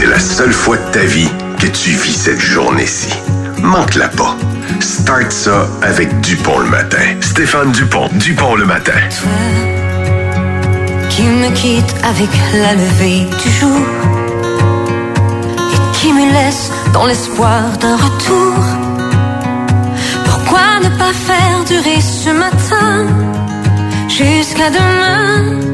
[0.00, 3.12] C'est la seule fois de ta vie que tu vis cette journée-ci.
[3.60, 4.36] Manque-la pas.
[4.78, 7.02] Start ça avec Dupont le matin.
[7.20, 8.92] Stéphane Dupont, Dupont le matin.
[11.10, 13.80] qui me quitte avec la levée du jour
[15.58, 18.54] et qui me laisse dans l'espoir d'un retour?
[20.26, 23.04] Pourquoi ne pas faire durer ce matin
[24.08, 25.67] jusqu'à demain?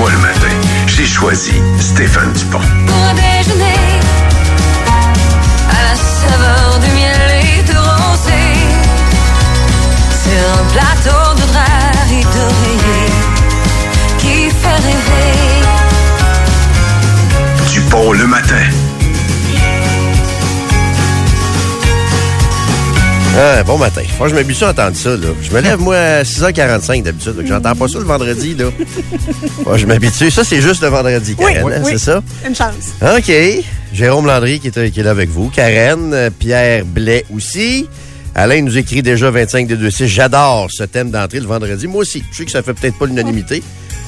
[0.00, 0.48] Moi le matin,
[0.86, 2.58] j'ai choisi Stéphane Dupont.
[2.58, 4.00] pour déjeuner
[5.68, 8.64] à la saveur du miel et de rosée
[10.24, 13.10] sur un plateau de drap et d'oreiller
[14.16, 15.34] qui fait rêver.
[17.70, 18.89] Dupont le matin.
[23.36, 24.02] Ah, bon matin.
[24.18, 25.28] Moi, je m'habitue à entendre ça, là.
[25.40, 27.36] Je me lève, moi, à 6h45 d'habitude.
[27.36, 28.66] donc J'entends pas ça le vendredi, là.
[29.64, 30.30] Moi, je m'habitue.
[30.30, 31.90] Ça, c'est juste le vendredi, Karen, oui, hein, oui.
[31.92, 32.22] c'est ça?
[32.46, 32.94] Une chance.
[33.00, 33.32] OK.
[33.92, 35.48] Jérôme Landry qui est, qui est là avec vous.
[35.48, 37.88] Karen, euh, Pierre Blais aussi.
[38.34, 41.86] Alain nous écrit déjà 25 de 2 J'adore ce thème d'entrée le vendredi.
[41.86, 42.22] Moi aussi.
[42.32, 43.62] Je sais que ça fait peut-être pas l'unanimité.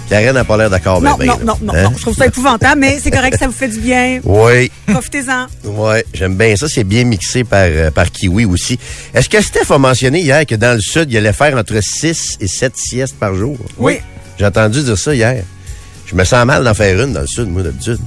[0.08, 1.58] Karen n'a pas l'air d'accord Non, ben, non, ben, non, là.
[1.62, 1.82] non, Hein?
[1.84, 1.92] non.
[1.96, 4.20] Je trouve ça épouvantable, mais c'est correct, ça vous fait du bien.
[4.24, 4.70] Oui.
[4.86, 5.46] Profitez-en.
[5.64, 6.68] Ouais, j'aime bien ça.
[6.68, 8.78] C'est bien mixé par, euh, par Kiwi aussi.
[9.14, 12.36] Est-ce que Steph a mentionné hier que dans le Sud, il allait faire entre 6
[12.40, 13.56] et 7 siestes par jour?
[13.78, 14.00] Oui.
[14.38, 15.44] J'ai entendu dire ça hier.
[16.06, 17.98] Je me sens mal d'en faire une dans le Sud, moi, d'habitude.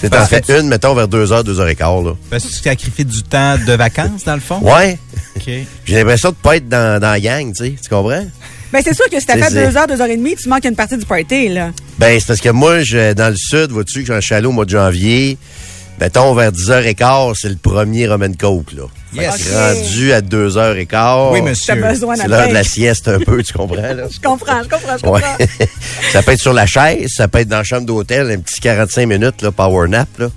[0.00, 2.00] Tu t'en Parce que fais tu- une, mettons, vers 2 heures, 2 heures et quart,
[2.02, 2.12] là.
[2.30, 4.58] Parce que tu sacrifies du temps de vacances, dans le fond?
[4.60, 4.98] Ouais.
[5.36, 5.50] OK.
[5.84, 7.74] J'ai l'impression de pas être dans, dans la gang, tu sais.
[7.82, 8.24] Tu comprends?
[8.74, 10.64] Ben, c'est sûr que si t'as fait deux heures, deux heures et demie, tu manques
[10.64, 11.70] une partie du party, là.
[11.98, 14.52] Ben, c'est parce que moi, je, dans le Sud, vois-tu, quand je suis allé au
[14.52, 15.38] mois de janvier,
[16.00, 18.82] mettons, vers 10h15, c'est le premier Roman Coke, là.
[19.14, 19.36] Yes.
[19.36, 21.32] que c'est rendu à 2h15.
[21.34, 21.74] Oui, monsieur.
[22.16, 24.08] C'est l'heure de la sieste un peu, tu comprends, là?
[24.10, 25.20] Je comprends, je comprends, je Ouais.
[25.20, 25.66] comprends.
[26.12, 28.58] ça peut être sur la chaise, ça peut être dans la chambre d'hôtel, un petit
[28.60, 30.30] 45 minutes, là, power nap, là.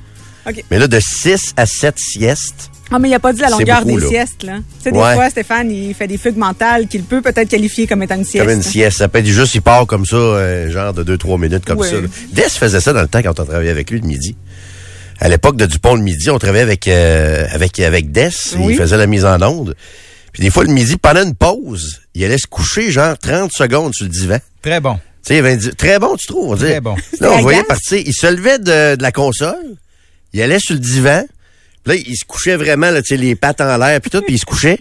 [0.69, 3.81] Mais là, de 6 à 7 siestes, Ah, mais il a pas dit la longueur
[3.83, 4.09] beaucoup, des là.
[4.09, 4.57] siestes, là.
[4.57, 5.13] Tu sais, des Ouais.
[5.15, 8.45] fois, Stéphane, il fait des fugues mentales qu'il peut peut-être qualifier comme étant une sieste.
[8.45, 8.97] comme une sieste.
[8.97, 11.89] Ça peut être juste, il part comme ça, euh, genre de 2-3 minutes comme Ouais.
[11.89, 11.97] ça.
[12.31, 14.35] Des faisait ça dans le temps quand on travaillait avec lui le midi.
[15.19, 18.29] À l'époque de Dupont le midi, on travaillait avec euh, avec avec Des.
[18.57, 18.73] Oui.
[18.73, 19.75] Il faisait la mise en onde.
[20.31, 23.93] Puis des fois, le midi, pendant une pause, il allait se coucher genre 30 secondes
[23.95, 24.37] sur le divan.
[24.61, 24.93] Très bon.
[25.25, 26.53] Tu sais, il avait dit, très bon, tu trouves?
[26.53, 26.95] On Très bon.
[26.95, 27.97] Là, on C'était voyait partir.
[28.05, 29.55] Il se levait de, de la console,
[30.33, 31.23] il allait sur le divan,
[31.87, 34.35] là, il se couchait vraiment, là, tu sais, les pattes en l'air, puis tout, puis
[34.35, 34.79] il se couchait.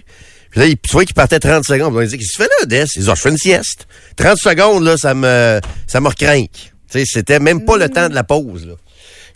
[0.50, 1.94] Puis là, il, tu vois qu'il partait 30 secondes.
[1.94, 2.84] On disait, qu'est-ce que tu fais là, Des?
[2.96, 3.86] Il dit, Ah, je fais une sieste.
[4.16, 6.50] 30 secondes, là, ça me, ça me recrinque.
[6.90, 8.74] Tu sais, c'était même pas le temps de la pause, là.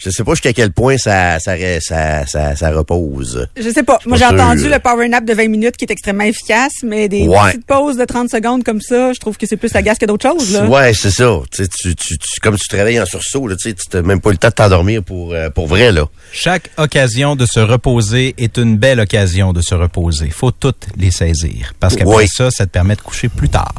[0.03, 3.47] Je sais pas jusqu'à quel point ça, ça, ça, ça, ça repose.
[3.57, 3.99] Je sais pas.
[4.07, 7.29] Moi, j'ai entendu le power nap de 20 minutes qui est extrêmement efficace, mais des
[7.29, 7.37] Ouais.
[7.53, 10.27] petites pauses de 30 secondes comme ça, je trouve que c'est plus agace que d'autres
[10.29, 10.65] choses, là.
[10.67, 11.39] Ouais, c'est ça.
[11.53, 14.03] Tu sais, tu, tu, tu- comme tu travailles en sursaut, là, tu sais, tu n'as
[14.03, 16.07] même pas le temps de t'endormir pour, euh, pour vrai, là.
[16.33, 20.31] Chaque occasion de se reposer est une belle occasion de se reposer.
[20.31, 21.75] Faut toutes les saisir.
[21.79, 23.75] Parce qu'après ça, ça te permet de coucher plus tard.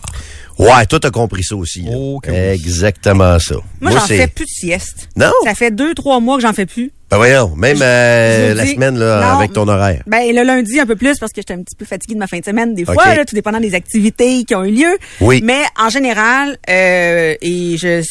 [0.59, 1.81] Ouais, toi, t'as compris ça aussi.
[1.83, 1.91] là.
[1.95, 2.19] Oh.
[2.27, 3.55] Exactement ça.
[3.79, 5.09] Moi, j'en c'est- fais plus de sieste.
[5.15, 5.31] Non?
[5.45, 6.91] Ça fait deux, trois mois que j'en fais plus.
[7.11, 9.37] Ben voyons, même euh, la semaine, là, Non.
[9.39, 10.01] avec ton horaire.
[10.07, 12.27] Ben, le lundi, un peu plus, parce que j'étais un petit peu fatiguée de ma
[12.27, 14.97] fin de semaine, des fois, là, tout dépendant des activités qui ont eu lieu.
[15.19, 15.41] Oui.
[15.43, 18.01] Mais, en général, euh, et je,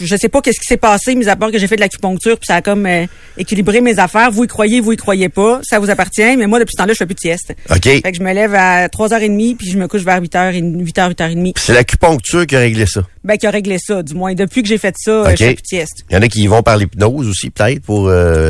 [0.00, 2.36] je sais pas qu'est-ce qui s'est passé, mis à part que j'ai fait de l'acupuncture,
[2.38, 3.06] puis ça a comme euh,
[3.36, 4.30] équilibré mes affaires.
[4.30, 5.58] Vous y croyez, vous y croyez pas.
[5.64, 6.36] Ça vous appartient.
[6.36, 7.54] Mais moi, depuis ce temps-là, je fais plus de sieste.
[7.70, 7.82] OK.
[7.82, 11.54] Fait que je me lève à 3h30, puis je me couche vers 8h, 8h, 8h30.
[11.58, 13.02] C'est l'acupuncture qui a réglé ça.
[13.24, 14.34] Ben, qui a réglé ça, du moins.
[14.34, 15.30] Depuis que j'ai fait ça, euh, OK.
[15.32, 16.04] je fais plus de sieste.
[16.10, 18.06] Il y en a qui y vont par l'hypnose aussi, peut-être, pour...
[18.08, 18.43] euh,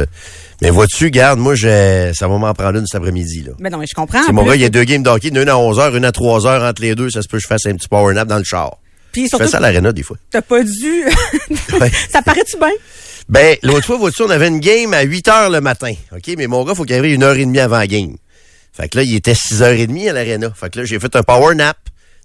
[0.62, 2.12] Mais vois-tu, garde, moi, j'ai...
[2.14, 3.52] ça va m'en prendre une cet après-midi, là.
[3.58, 4.22] Ben non, mais je comprends.
[4.24, 6.68] C'est mon gars, il y a deux games d'hockey, une à 11h, une à 3h,
[6.68, 8.44] entre les deux, ça se peut que je fasse un petit power nap dans le
[8.44, 8.76] char.
[9.12, 10.16] Puis Je surtout, fais ça à l'aréna, des fois.
[10.30, 10.70] t'as pas dû...
[12.10, 12.70] Ça paraît-tu bien?
[13.28, 15.92] Ben, l'autre fois, vois-tu, on avait une game à 8 h le matin.
[16.12, 16.34] OK?
[16.36, 18.16] Mais mon gars, faut qu'il arrive une heure et demie avant la game.
[18.72, 20.50] Fait que là, il était 6h30 à l'aréna.
[20.54, 21.76] Fait que là, j'ai fait un power nap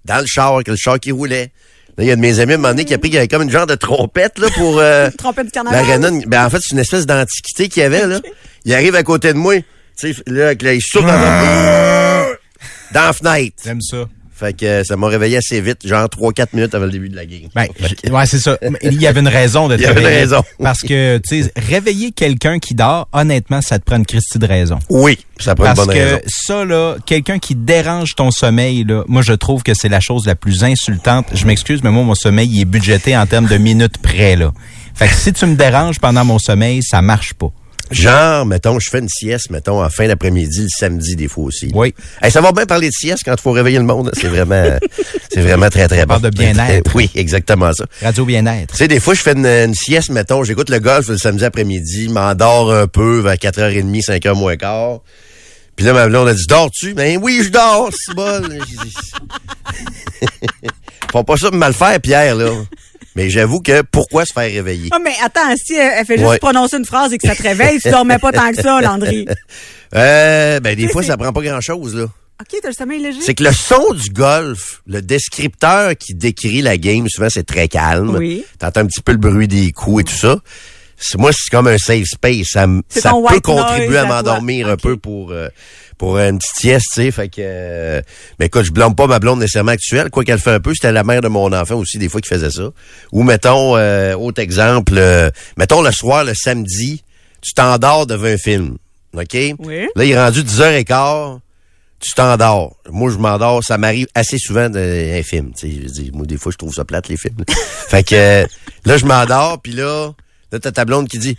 [0.05, 1.51] dans le char, avec le char qui roulait.
[1.99, 3.15] Là, il y a de mes amis, à un moment donné, qui a pris qu'il
[3.15, 5.83] y avait comme une genre de trompette, là, pour, euh, Trompette du carnaval?
[6.27, 8.21] Ben, en fait, c'est une espèce d'antiquité qu'il y avait, là.
[8.63, 9.55] Il arrive à côté de moi.
[9.97, 12.25] Tu sais, là, la- il souffle dans la,
[12.93, 13.57] dans la fenêtre.
[13.65, 14.05] J'aime ça.
[14.39, 17.15] Fait que euh, ça m'a réveillé assez vite, genre 3-4 minutes avant le début de
[17.15, 17.49] la game.
[17.53, 17.67] Ben,
[18.09, 18.57] ouais, c'est ça.
[18.81, 20.43] Il y avait une raison de te Il y avait une raison.
[20.63, 24.45] Parce que, tu sais, réveiller quelqu'un qui dort, honnêtement, ça te prend une Christie de
[24.45, 24.79] raison.
[24.89, 26.19] Oui, ça prend une Parce bonne que raison.
[26.27, 30.25] ça, là, quelqu'un qui dérange ton sommeil, là, moi, je trouve que c'est la chose
[30.25, 31.27] la plus insultante.
[31.33, 34.53] Je m'excuse, mais moi, mon sommeil, il est budgété en termes de minutes près, là.
[34.95, 37.51] Fait que si tu me déranges pendant mon sommeil, ça marche pas.
[37.91, 41.71] Genre, mettons, je fais une sieste, mettons, en fin d'après-midi, le samedi, des fois aussi.
[41.73, 41.93] Oui.
[42.21, 44.11] Hey, ça va bien parler de sieste quand il faut réveiller le monde.
[44.13, 44.77] C'est vraiment,
[45.33, 46.19] c'est vraiment très, très bon.
[46.19, 46.91] parle de bien-être.
[46.95, 47.85] Oui, exactement ça.
[48.01, 48.71] Radio Bien-être.
[48.71, 51.45] Tu sais, des fois, je fais une, une sieste, mettons, j'écoute le golf le samedi
[51.45, 54.99] après-midi, m'endors un peu vers 4h30, 5h moins quart.
[55.75, 56.93] Puis là, ma blonde a dit, dors-tu?
[56.93, 58.41] Ben oui, je dors, c'est bon.
[61.11, 62.51] Faut pas ça me mal faire, Pierre, là.
[63.15, 64.89] Mais j'avoue que pourquoi se faire réveiller?
[64.91, 66.37] Ah, mais attends, si elle, fait juste Ouais.
[66.37, 69.25] prononcer une phrase et que ça te réveille, tu dormais pas tant que ça, Landry.
[69.95, 72.03] Euh, ben, des fois, ça prend pas grand-chose, là.
[72.03, 73.21] OK, t'as le sommeil léger?
[73.21, 77.67] C'est que le son du golf, le descripteur qui décrit la game, souvent, c'est très
[77.67, 78.15] calme.
[78.15, 78.45] Oui.
[78.59, 80.37] T'entends un petit peu le bruit des coups et tout ça.
[81.17, 82.49] Moi, c'est comme un safe space.
[82.51, 85.49] Ça, ça peut contribuer à m'endormir un peu pour euh,
[85.99, 87.11] pour une petite sieste, tu sais.
[87.11, 88.01] Fait que, euh,
[88.39, 90.09] mais écoute, je blâme pas ma blonde nécessairement actuelle.
[90.09, 92.29] Quoi qu'elle fait un peu, c'était la mère de mon enfant aussi, des fois, qui
[92.29, 92.71] faisait ça.
[93.11, 97.03] Ou mettons, euh, autre exemple, euh, mettons le soir, le samedi,
[97.41, 98.77] tu t'endors devant un film.
[99.13, 99.37] OK?
[99.59, 99.87] Oui.
[99.95, 101.39] Là, il est rendu 10h15
[101.99, 102.77] tu t'endors.
[102.89, 103.61] Moi, je m'endors.
[103.61, 105.51] Ça m'arrive assez souvent d'un film.
[105.53, 107.43] Tu sais, je dis, moi, des fois, je trouve ça plate, les films.
[107.89, 108.47] fait que euh,
[108.85, 110.13] là, je m'endors, puis là,
[110.53, 111.37] là, t'as ta blonde qui dit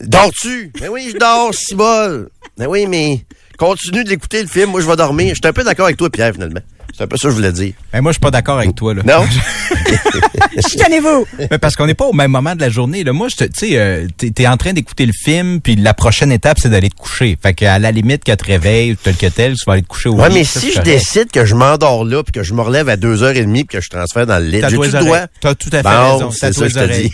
[0.00, 0.72] Dors-tu?
[0.78, 2.28] Ben oui, je dors, si bol.
[2.58, 3.24] Ben oui, mais
[3.58, 5.30] continue d'écouter le film, moi je vais dormir.
[5.30, 6.60] Je suis un peu d'accord avec toi, Pierre, finalement.
[6.96, 7.72] C'est un peu ça que je voulais dire.
[7.92, 9.02] Ben, moi, je suis pas d'accord avec toi, là.
[9.04, 9.24] Non?
[10.68, 11.26] Chicanez-vous!
[11.50, 13.04] Mais parce qu'on n'est pas au même moment de la journée.
[13.04, 13.12] Là.
[13.12, 16.58] Moi, tu sais, euh, t'es t'es en train d'écouter le film, puis la prochaine étape,
[16.60, 17.36] c'est d'aller te coucher.
[17.42, 20.08] Fait qu'à la limite, qu'elle te réveille, tel que tel, tu vas aller te coucher
[20.08, 20.34] au Ouais, lit.
[20.36, 20.86] mais Ça, si je correct.
[20.86, 23.88] décide que je m'endors là, puis que je me relève à 2h30, puis que je
[23.90, 25.26] transfère dans le lit, j'ai tout droit.
[25.40, 26.30] T'as tout à fait Bon, raison.
[26.30, 27.12] c'est ça que je te dis.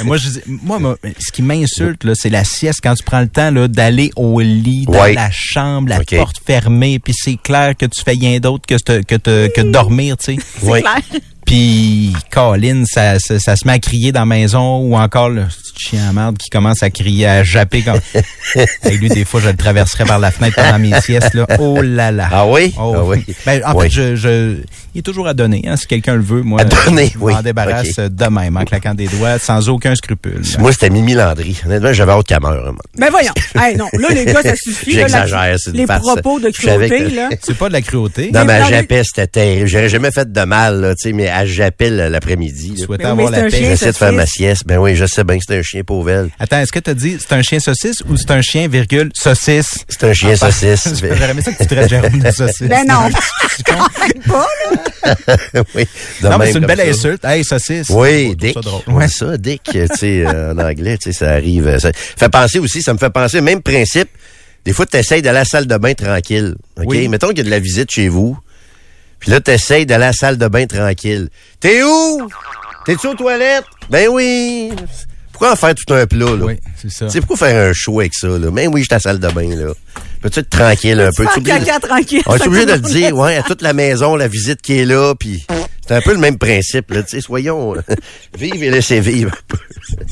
[0.04, 3.28] moi, je dis- moi, moi, ce qui m'insulte, c'est la sieste quand tu prends le
[3.28, 5.14] temps d'aller au lit, dans Ouais.
[5.14, 9.02] la chambre, la porte fermée, puis c'est clair que tu fais rien d'autre que, te-
[9.10, 10.42] que, te- que de dormir, tu sais.
[10.62, 10.80] Oui.
[11.44, 15.69] Puis, Colin, ça, ça, ça se met à crier dans la maison ou encore petit
[15.80, 17.82] chien à merde qui commence à crier, à japper.
[17.82, 17.94] Quand...
[18.84, 21.34] Et lui, des fois, je le traverserais par la fenêtre pendant mes siestes.
[21.34, 21.46] Là.
[21.58, 22.28] Oh là là.
[22.30, 22.74] Ah oui?
[22.78, 22.94] Oh.
[22.96, 23.24] Ah oui.
[23.46, 23.84] Ben, en Oui.
[23.84, 24.56] fait, je, je,
[24.94, 26.42] il est toujours à donner, hein, si quelqu'un le veut.
[26.42, 27.32] Moi, À donner, je oui.
[27.32, 28.08] m'en débarrasse Ok.
[28.14, 30.42] de même, en claquant des doigts, sans aucun scrupule.
[30.58, 31.60] Moi, c'était Mimi Landry.
[31.64, 32.72] Honnêtement, j'avais hâte qu'elle meure.
[32.72, 32.82] moi.
[32.98, 33.32] Ben voyons.
[33.58, 34.92] Hey, non, là, les gars, ça suffit.
[34.92, 36.00] J'exagère, c'est Les farce.
[36.02, 37.28] propos de cruauté, que- là.
[37.42, 38.30] C'est pas de la cruauté.
[38.32, 39.66] Non, mais Mais les- jappait, c'était terrible.
[39.68, 42.74] J'aurais jamais fait de mal, là, tu sais, mais elle jappait l'après-midi.
[42.78, 42.84] là.
[42.84, 43.56] Souhaitais Ben avoir mais la paix.
[43.58, 44.62] J'essaie de faire ma sieste.
[44.66, 46.10] Ben oui, je sais bien que c'est un chien pauvre.
[46.10, 46.30] elle.
[46.38, 49.10] Attends, est-ce que tu as dit c'est un chien saucisse ou c'est un chien, virgule,
[49.14, 49.84] saucisse?
[49.88, 50.88] C'est un chien Ah, saucisse.
[51.02, 52.68] J'aurais aimé ça que tu traites Jérôme de saucisse.
[52.68, 53.08] Ben non.
[53.56, 53.88] Tu comprends?
[54.26, 54.46] Pas,
[55.54, 55.62] là.
[55.74, 55.86] oui.
[56.22, 56.84] Non, mais c'est une belle ça.
[56.88, 57.24] insulte.
[57.24, 57.88] Hey, saucisse.
[57.90, 58.54] Oui, Dick.
[58.54, 58.82] ça drôle.
[58.94, 61.66] Ouais, ça, Dick, tu sais, euh, en anglais, tu sais, ça arrive.
[61.68, 64.08] euh, Ça fait penser aussi, ça me fait penser, même principe,
[64.64, 66.54] des fois, tu essayes d'aller à la salle de bain tranquille.
[66.76, 66.84] OK?
[66.86, 67.08] Oui.
[67.08, 68.36] Mettons qu'il y a de la visite chez vous.
[69.18, 71.28] Puis là, tu essayes d'aller à la salle de bain tranquille.
[71.60, 72.28] T'es où?
[72.86, 73.64] T'es-tu aux toilettes?
[73.90, 74.70] Ben oui.
[75.40, 76.44] Pourquoi en faire tout un plat, là?
[76.44, 77.06] Oui, c'est ça.
[77.06, 78.50] Tu sais, pourquoi faire un show avec ça, là?
[78.50, 79.72] Ben oui, je suis à la salle de bain, là.
[80.20, 81.24] Peux-tu être tranquille un peu?
[81.34, 82.22] Tu caca tranquille?
[82.26, 84.84] on est obligé de le dire, ouais, à toute la maison, la visite qui est
[84.84, 85.46] là, puis
[85.90, 87.80] c'est un peu le même principe, là, tu sais, soyons, euh,
[88.38, 89.32] vive et laissez vivre.
[89.32, 89.58] un peu.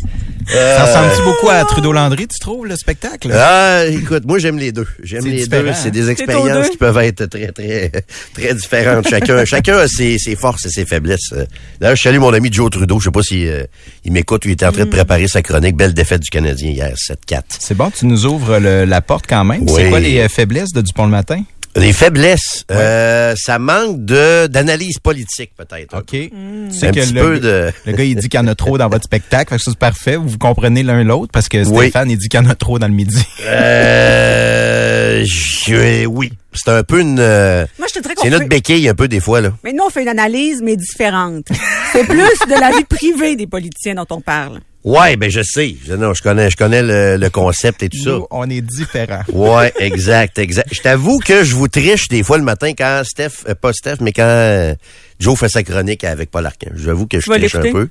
[0.50, 3.30] Ça ressemble-tu beaucoup à Trudeau Landry, tu trouves, le spectacle?
[3.34, 4.86] Ah, écoute, moi j'aime les deux.
[5.02, 5.72] J'aime les différent, deux.
[5.74, 6.70] C'est des expériences deux.
[6.70, 7.92] qui peuvent être très, très,
[8.34, 9.06] très différentes.
[9.08, 11.32] Chacun, chacun a ses, ses forces et ses faiblesses.
[11.34, 11.44] Euh,
[11.80, 12.98] D'ailleurs, je salue mon ami Joe Trudeau.
[12.98, 13.64] Je sais pas si euh,
[14.06, 15.76] il m'écoute ou il était en train de préparer sa chronique.
[15.76, 17.42] Belle défaite du Canadien hier, 7-4.
[17.58, 19.64] C'est bon, tu nous ouvres le- la porte quand même.
[19.68, 19.72] Oui.
[19.76, 21.42] C'est quoi les euh, faiblesses de Dupont le matin?
[21.78, 25.96] Les faiblesses, euh, ça manque de d'analyse politique peut-être.
[25.98, 26.06] OK.
[26.10, 28.46] Tu Un sais que petit le, peu de- le gars, il dit qu'il y en
[28.48, 29.50] a trop dans votre spectacle.
[29.50, 30.16] Fait que ça, c'est parfait.
[30.16, 31.88] Vous vous comprenez l'un l'autre parce que Oui.
[31.88, 33.22] Stéphane, il dit qu'il y en a trop dans le midi.
[33.46, 37.18] Euh, je- oui, c'est un peu une.
[37.20, 38.48] euh, Moi, je te dirais c'est notre fait...
[38.48, 39.52] béquille un peu des fois là.
[39.64, 41.46] Mais nous, on fait une analyse, mais différente.
[41.92, 44.60] C'est plus de la vie privée des politiciens dont on parle.
[44.88, 45.76] Ouais, ben je sais.
[45.86, 48.18] Je, non, je connais, je connais le, le concept et tout ça.
[48.30, 49.22] On est différents.
[49.32, 50.68] Ouais, exact, exact.
[50.72, 53.96] Je t'avoue que je vous triche des fois le matin quand Steph, euh, pas Steph,
[54.00, 54.74] mais quand euh,
[55.20, 56.70] Joe fait sa chronique avec Paul Arcand.
[56.74, 57.88] J'avoue que je triche un peu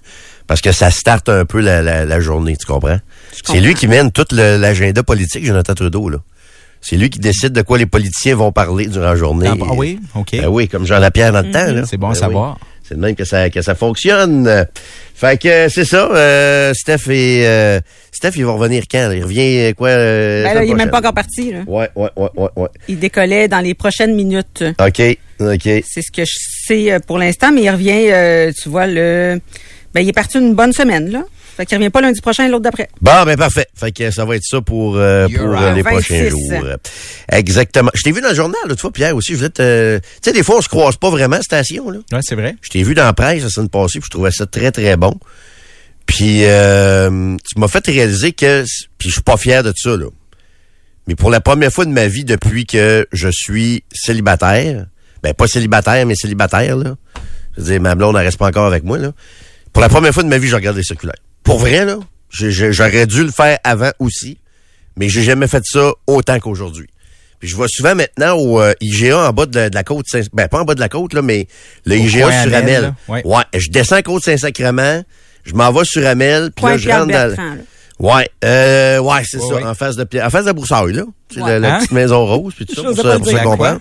[0.47, 2.99] parce que ça starte un peu la, la, la journée, tu comprends?
[3.45, 6.17] C'est lui qui mène tout l'agenda politique, Jonathan Trudeau, là.
[6.81, 9.49] C'est lui qui décide de quoi les politiciens vont parler durant la journée.
[9.49, 9.99] Ah, ah oui?
[10.15, 10.29] OK.
[10.33, 11.83] Ben oui, comme Jean Lapierre dans le temps, là.
[11.85, 12.57] C'est bon à Ben savoir.
[12.61, 12.66] oui.
[12.88, 14.65] C'est de même que ça, que ça fonctionne.
[15.15, 16.10] Fait que euh, c'est ça.
[16.12, 17.79] euh, Steph et euh,
[18.12, 19.12] Steph, il va revenir quand?
[19.12, 19.89] Il revient euh, quoi?
[19.89, 21.51] euh, Ben là, il est même pas encore parti.
[21.51, 21.60] Là.
[21.67, 22.70] Ouais, ouais, ouais, ouais, ouais.
[22.88, 24.63] Il décollait dans les prochaines minutes.
[24.79, 25.01] OK,
[25.39, 25.63] OK.
[25.63, 29.39] C'est ce que je sais euh, pour l'instant, mais il revient, euh, tu vois, le.
[29.94, 31.24] Ben, il est parti une bonne semaine, là.
[31.57, 32.87] Fait qu'il revient pas lundi prochain et l'autre d'après.
[33.01, 33.65] Bon, ben parfait.
[33.73, 35.75] Fait que ça va être ça pour, euh, pour euh, right.
[35.75, 35.91] les 26.
[35.91, 36.63] prochains jours.
[37.29, 37.89] Exactement.
[37.95, 39.31] Je t'ai vu dans le journal l'autre fois, Pierre, aussi.
[39.31, 39.97] Je voulais te...
[39.97, 41.97] Tu sais, des fois, on se croise pas vraiment, station, là.
[42.11, 42.55] Ouais, c'est vrai.
[42.61, 44.97] Je t'ai vu dans la presse la semaine passée, puis je trouvais ça très, très
[44.97, 45.15] bon.
[46.05, 48.63] Puis euh, tu m'as fait réaliser que,
[48.99, 50.05] puis je suis pas fier de ça là.
[51.07, 54.85] Mais pour la première fois de ma vie depuis que je suis célibataire,
[55.23, 56.95] ben pas célibataire mais célibataire là.
[57.55, 59.11] Je veux dire, ma blonde ne reste pas encore avec moi là.
[59.73, 61.17] Pour la première fois de ma vie, je regarde les circulaires.
[61.47, 61.97] Pour vrai là,
[62.29, 64.37] j'aurais dû le faire avant aussi,
[64.97, 66.87] mais j'ai jamais fait ça autant qu'aujourd'hui.
[67.39, 70.07] Puis je vois souvent maintenant au euh, IGA en bas de la, de la côte,
[70.11, 71.47] Saint- ben pas en bas de la côte là, mais
[71.85, 72.93] le Au IGA sur Amel.
[73.07, 73.21] Ouais.
[73.25, 75.03] Ouais, je descends côte Saint-Sacrement,
[75.45, 77.61] je m'en vais sur Amel, puis là je rentre dans Bertrand, là.
[77.99, 79.63] Ouais, euh, ouais, c'est Ouais, ça, ouais.
[79.63, 81.49] en face de Pierre- en face de la Broussaille là, c'est Ouais.
[81.51, 81.77] la, la Hein?
[81.79, 83.41] petite maison rose puis tout ça, pour, ça, pour se dire.
[83.43, 83.79] comprendre.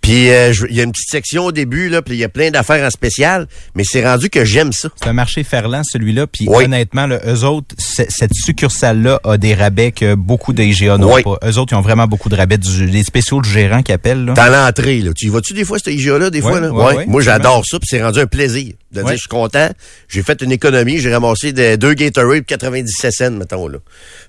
[0.00, 2.28] Puis euh, il y a une petite section au début là, puis il y a
[2.28, 4.88] plein d'affaires en spécial, mais c'est rendu que j'aime ça.
[5.00, 6.26] C'est un marché ferlant, celui-là.
[6.26, 6.64] Puis Oui.
[6.64, 11.22] honnêtement, là, eux autres, cette succursale-là a des rabais que beaucoup d'IGA n'ont Oui.
[11.22, 11.38] pas.
[11.44, 12.58] Eux autres, ils ont vraiment beaucoup de rabais.
[12.58, 14.24] Du, les spéciaux du gérant qui appellent.
[14.24, 14.34] Là.
[14.34, 16.70] Dans l'entrée là, tu y vas-tu des fois ce IGA là des fois là?
[16.72, 19.68] ouais, Moi j'adore ça, puis c'est rendu un plaisir de dire je suis content,
[20.08, 23.78] j'ai fait une économie, j'ai ramassé des, deux Gatorade 97 cents mettons là.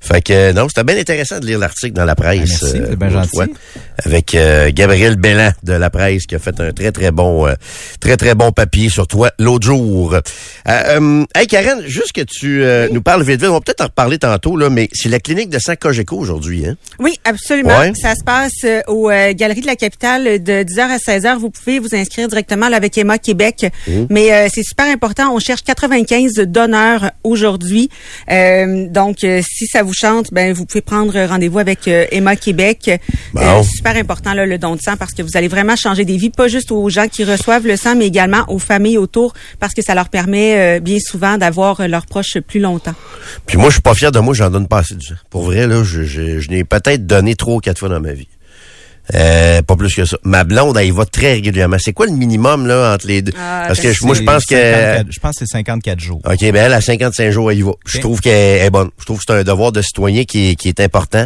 [0.02, 2.40] Fait que euh, non, c'était bien intéressant de lire l'article dans la presse.
[2.62, 3.38] Ah, merci, c'est bien gentil.
[4.06, 7.54] avec euh, Gabriel Bellan de la presse qui a fait un très très bon euh,
[8.00, 10.14] très très bon papier sur toi l'autre jour.
[10.14, 10.22] Euh,
[10.68, 13.86] euh, hey Karen, juste que tu euh, nous parles vite vite, on va peut-être en
[13.86, 16.76] reparler tantôt là, mais c'est la clinique de Saint-Cogeco aujourd'hui hein?
[17.00, 17.80] Oui, absolument.
[17.80, 17.94] Ouais.
[17.96, 21.38] Ça se passe aux euh, Galeries de la Capitale de 10h à 16h.
[21.38, 23.66] Vous pouvez vous inscrire directement là, avec Emma Québec.
[23.88, 23.92] Mmh.
[24.10, 25.34] Mais euh, c'est super important.
[25.34, 27.90] On cherche 95 donneurs aujourd'hui.
[28.32, 32.92] Euh, donc, euh, si ça vous chante, ben vous pouvez prendre rendez-vous avec Emma Québec.
[33.34, 33.64] Bon.
[33.64, 36.30] Super important là, le don de sang parce que vous allez vraiment changer des vies,
[36.30, 39.82] pas juste aux gens qui reçoivent le sang, mais également aux familles autour parce que
[39.82, 42.96] ça leur permet euh, bien souvent d'avoir euh, leurs proches plus longtemps.
[43.46, 45.16] Puis moi je suis pas fier de moi, j'en donne pas assez du sang.
[45.30, 48.14] Pour vrai là, je, je, je n'ai peut-être donné trois ou quatre fois dans ma
[48.14, 48.28] vie.
[49.16, 50.18] Euh, pas plus que ça.
[50.24, 51.78] Ma blonde, elle y va très régulièrement.
[51.80, 53.32] C'est quoi le minimum là entre les deux?
[53.40, 56.22] Ah, Parce que je- moi je pense que 54 Je pense que c'est 54 jours.
[56.24, 57.72] OK, ben elle, à 55 jours, elle y va.
[57.88, 58.92] Je trouve qu'elle est bonne.
[59.00, 61.26] Je trouve que c'est un devoir de citoyen qui est, qui est important.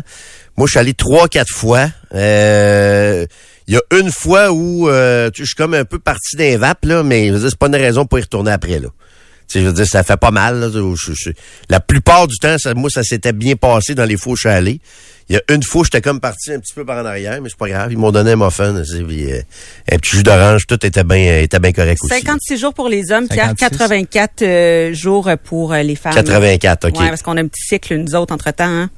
[0.55, 1.89] Moi, je suis allé trois, quatre fois.
[2.15, 3.25] Euh,
[3.67, 6.35] Il y a une fois où euh, tu sais, je suis comme un peu parti
[6.35, 8.79] d'un vape, là, mais je veux dire, c'est pas une raison pour y retourner après.
[8.79, 8.89] là.
[9.47, 10.59] Tu sais, je veux dire, ça fait pas mal.
[10.59, 10.69] là.
[10.71, 11.29] Je- je-
[11.69, 14.41] la plupart du temps, ça, moi, ça s'était bien passé dans les fois où je
[14.41, 14.79] suis allé.
[15.29, 17.47] Il y a une fois, j'étais comme parti un petit peu par en arrière, mais
[17.47, 17.91] c'est pas grave.
[17.93, 19.39] Ils m'ont donné un muffin, tu sais, puis, euh,
[19.91, 22.13] un petit jus d'orange, tout était bien était bien correct aussi.
[22.13, 22.19] là.
[22.19, 23.77] 56 jours pour les hommes, Pierre, 56.
[23.77, 26.13] 84 euh, jours pour euh, les femmes.
[26.13, 26.99] 84, OK.
[26.99, 28.65] Ouais, parce qu'on a un petit cycle, nous autres, entre-temps.
[28.65, 28.89] Hein?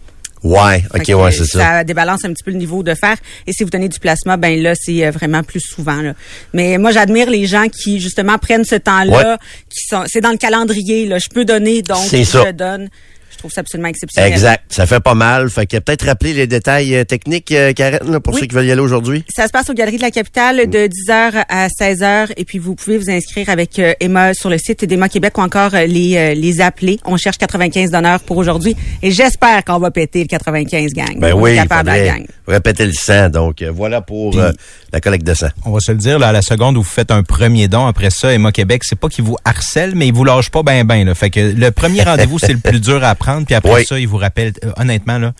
[0.43, 1.59] Ouais, OK, ouais, c'est ça.
[1.59, 3.17] Ça débalance un petit peu le niveau de fer.
[3.47, 6.01] Et si vous donnez du plasma, ben là, c'est euh, vraiment plus souvent.
[6.01, 6.13] Là.
[6.53, 9.39] Mais moi, j'admire les gens qui, justement, prennent ce temps-là.
[9.69, 11.07] qui sont C'est dans le calendrier.
[11.07, 11.17] Là.
[11.17, 12.51] Je peux donner, donc je ça.
[12.51, 12.89] donne.
[13.35, 14.31] Je trouve ça absolument exceptionnel.
[14.31, 14.63] Exact.
[14.69, 15.49] Ça fait pas mal.
[15.49, 18.39] Fait que peut-être rappeler les détails euh, techniques, euh, Karen, là, pour Oui.
[18.39, 19.23] ceux qui veulent y aller aujourd'hui.
[19.35, 22.75] Ça se passe aux Galeries de la Capitale de 10h à 16h et puis vous
[22.75, 26.61] pouvez vous inscrire avec euh, Emma sur le site d'Emma Québec ou encore les les
[26.61, 26.99] appeler.
[27.05, 31.19] On cherche 95 donneurs pour aujourd'hui et j'espère qu'on va péter le 95 gang.
[31.19, 32.25] Ben On oui, capable la faudrait gang.
[32.47, 33.29] répéter le sang.
[33.29, 34.51] Donc, voilà pour Puis- euh,
[34.93, 35.47] la collecte de sang.
[35.65, 37.85] On va se le dire, là, à la seconde où vous faites un premier don,
[37.85, 40.85] après ça, Emma Québec, c'est pas qu'ils vous harcèlent, mais ils vous lâchent pas ben
[40.85, 41.13] ben, là.
[41.15, 43.85] Fait que le premier rendez-vous, c'est le plus dur à prendre, puis après Oui.
[43.85, 45.33] ça, ils vous rappellent, euh, honnêtement, là,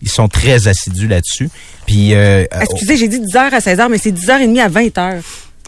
[0.00, 1.48] ils sont très assidus là-dessus.
[1.86, 5.20] Puis, euh, euh, Excusez, j'ai dit 10h à 16h, mais c'est 10h30 à 20h.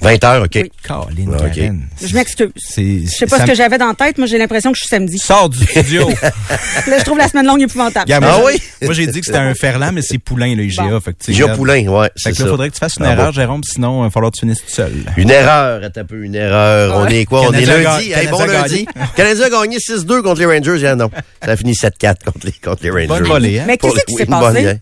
[0.03, 0.51] 20 heures, OK.
[0.57, 0.73] Oui.
[0.87, 2.05] Caroline, Ah.
[2.05, 2.49] Je m'excuse.
[2.57, 4.81] C'est, Je sais pas ce que j'avais dans la tête, moi j'ai l'impression que je
[4.83, 5.19] suis samedi.
[5.19, 6.09] Sors du studio.
[6.87, 8.05] Là, je trouve la semaine longue épouvantable.
[8.05, 8.61] Regarde, Ah moi, oui?
[8.83, 10.83] Moi, j'ai dit que c'était un Ferland, mais c'est Poulain, le IGA.
[10.85, 11.01] Bon.
[11.01, 11.57] Fait que, regarde.
[11.57, 12.51] Poulain, ouais, Fait c'est que là, ça.
[12.51, 13.33] faudrait que tu fasses une Ah erreur, bon?
[13.33, 14.93] Jérôme, sinon, il va falloir que tu finisses tout seul.
[15.17, 16.97] Une erreur, attends un peu, une erreur.
[16.99, 17.43] On est quoi?
[17.49, 18.13] On est lundi?
[18.13, 18.87] Hey, bon lundi.
[19.17, 20.77] Canadien a gagné 6-2 contre les Rangers.
[20.79, 21.11] hier, non.
[21.43, 23.07] Ça a fini 7-4 contre les, contre les Rangers.
[23.07, 23.65] Bonne volée, hein?
[23.67, 24.79] Mais qu'est-ce qui s'est passé?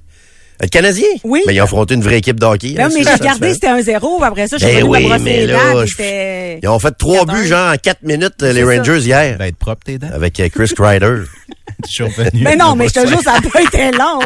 [0.63, 1.09] Le Canadien?
[1.25, 1.43] Oui.
[1.47, 2.69] Mais ils ont affronté une vraie équipe de hockey.
[2.75, 4.23] Là, hein, mais j'ai regardé, c'était un zéro.
[4.23, 7.25] Après ça, je suis Ben oui, me mais les là, je- Ils ont fait trois
[7.27, 8.77] Quatre buts, genre, en 4 minutes, les C'est ça.
[8.79, 9.39] Rangers, hier.
[9.39, 10.07] Va être propre tes dents.
[10.15, 11.23] Avec euh, Chris Kreider.
[12.35, 14.21] Mais non, mais je te jure, ça n'a pas été long.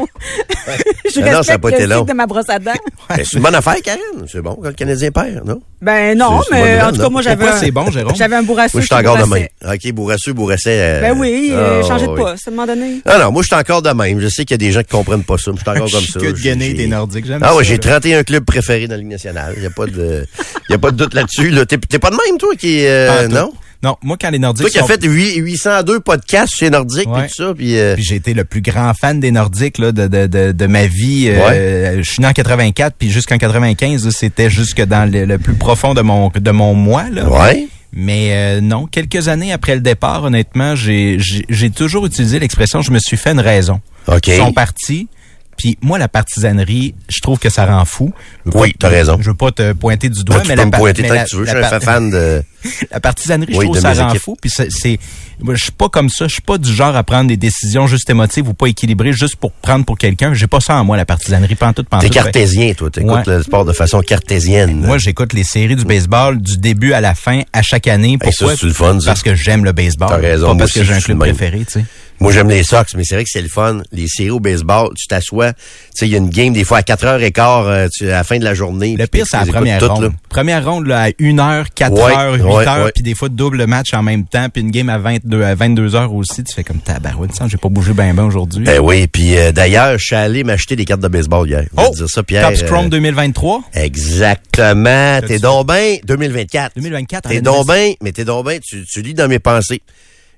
[1.10, 2.02] je Non, non, ça a respecte pas été long.
[2.04, 2.72] de ma brosse à dents.
[3.08, 3.98] Ben, c'est une bonne affaire, Karen.
[4.30, 5.60] C'est bon quand le Canadien perd, non?
[5.80, 8.14] Ben non, C'est- c'est mais en tout cas, moi, j'avais Pourquoi un, c'est bon, Jérôme?
[8.16, 9.48] j'avais un bourrasseux Moi, je suis encore de même.
[9.64, 10.70] OK, Bourrasseux, Bourrasset.
[10.80, 12.20] euh, Ben oui, euh, ah, changer de oui.
[12.20, 13.00] poste, à un moment donné.
[13.06, 14.20] Ah non, moi, je suis encore de même.
[14.20, 15.90] Je sais qu'il y a des gens qui comprennent pas ça, mais je suis encore
[15.90, 16.18] comme ça.
[16.32, 17.78] De des Nordiques, j'aime Ah ouais, j'ai là.
[17.78, 19.54] 31 clubs préférés dans la Ligue nationale.
[19.56, 20.26] Il n'y a pas de,
[20.70, 21.66] y a pas de doute là-dessus, là.
[21.66, 23.52] T'es, pas de même, toi, qui, euh, non?
[23.82, 27.20] Non, moi, quand les Nordiques Toi qui as fait huit- 802 podcasts chez Nordique, Ouais.
[27.24, 29.92] puis tout ça, puis, euh, Puis j'ai été le plus grand fan des Nordiques là,
[29.92, 31.28] de, de, de, de ma vie.
[31.28, 35.38] Euh, Je suis né en 84, puis jusqu'en 95, là, c'était jusque dans le, le
[35.38, 37.04] plus profond de mon de mon moi.
[37.12, 37.28] Là.
[37.28, 37.68] ouais.
[37.92, 42.80] Mais euh, non, quelques années après le départ, honnêtement, j'ai j'ai j'ai toujours utilisé l'expression
[42.82, 43.80] «je me suis fait une raison».
[44.26, 45.08] Ils sont partis.
[45.56, 48.12] Puis moi, la partisanerie, je trouve que ça rend fou.
[48.46, 49.18] Oui, t'as raison.
[49.20, 51.28] Je veux pas te pointer du doigt, tu mais peux la me pointer tant que
[51.28, 51.44] tu veux.
[51.44, 52.42] Je suis un fan de...
[52.90, 54.22] la partisanerie, je trouve ça rend équipes.
[54.22, 54.36] fou.
[54.40, 56.26] Puis c'est, je suis pas comme ça.
[56.28, 59.36] Je suis pas du genre à prendre des décisions juste émotives ou pas équilibrées juste
[59.36, 60.34] pour prendre pour quelqu'un.
[60.34, 61.54] J'ai pas ça en moi, la partisanerie.
[61.54, 62.14] Pas en tout, T'es tout.
[62.14, 62.90] cartésien, toi.
[62.90, 63.22] T'écoutes Ouais.
[63.26, 64.80] le sport de façon cartésienne.
[64.84, 68.18] Moi, j'écoute les séries du baseball du début à la fin, à chaque année.
[68.22, 68.56] Hey, ça, Pourquoi?
[68.58, 69.06] c'est le fun, ça.
[69.06, 70.08] Parce que j'aime le baseball.
[70.08, 71.84] T'as raison, Pas moi parce que j'ai un club préféré, tu sais.
[72.18, 73.82] Moi, j'aime les Sox, mais c'est vrai que c'est le fun.
[73.92, 75.52] Les séries au baseball, tu t'assois.
[75.52, 75.58] Tu
[75.96, 78.38] sais, il y a une game des fois à 4h15 euh, tu- à la fin
[78.38, 78.96] de la journée.
[78.98, 80.02] Le pire, c'est la première ronde.
[80.04, 80.08] là.
[80.30, 84.02] Première ronde, là, à 1h, 4h, Ouais, 8h, ouais, puis des fois double match en
[84.02, 86.44] même temps, puis une game à 22, à 22h aussi.
[86.44, 88.64] Tu fais comme tabarouette, ça, j'ai pas bougé ben ben aujourd'hui.
[88.64, 91.62] Ben oui, puis euh, d'ailleurs, je suis allé m'acheter des cartes de baseball hier.
[91.62, 91.94] Je oh!
[91.94, 92.48] dire ça, Pierre.
[92.48, 93.62] Top Scrum euh, 2023.
[93.74, 95.20] Exactement.
[95.26, 96.72] T'es donc ben 2024.
[96.76, 97.28] 2024.
[97.28, 99.82] T'es donc ben, mais t'es donc ben, tu, tu lis dans mes pensées.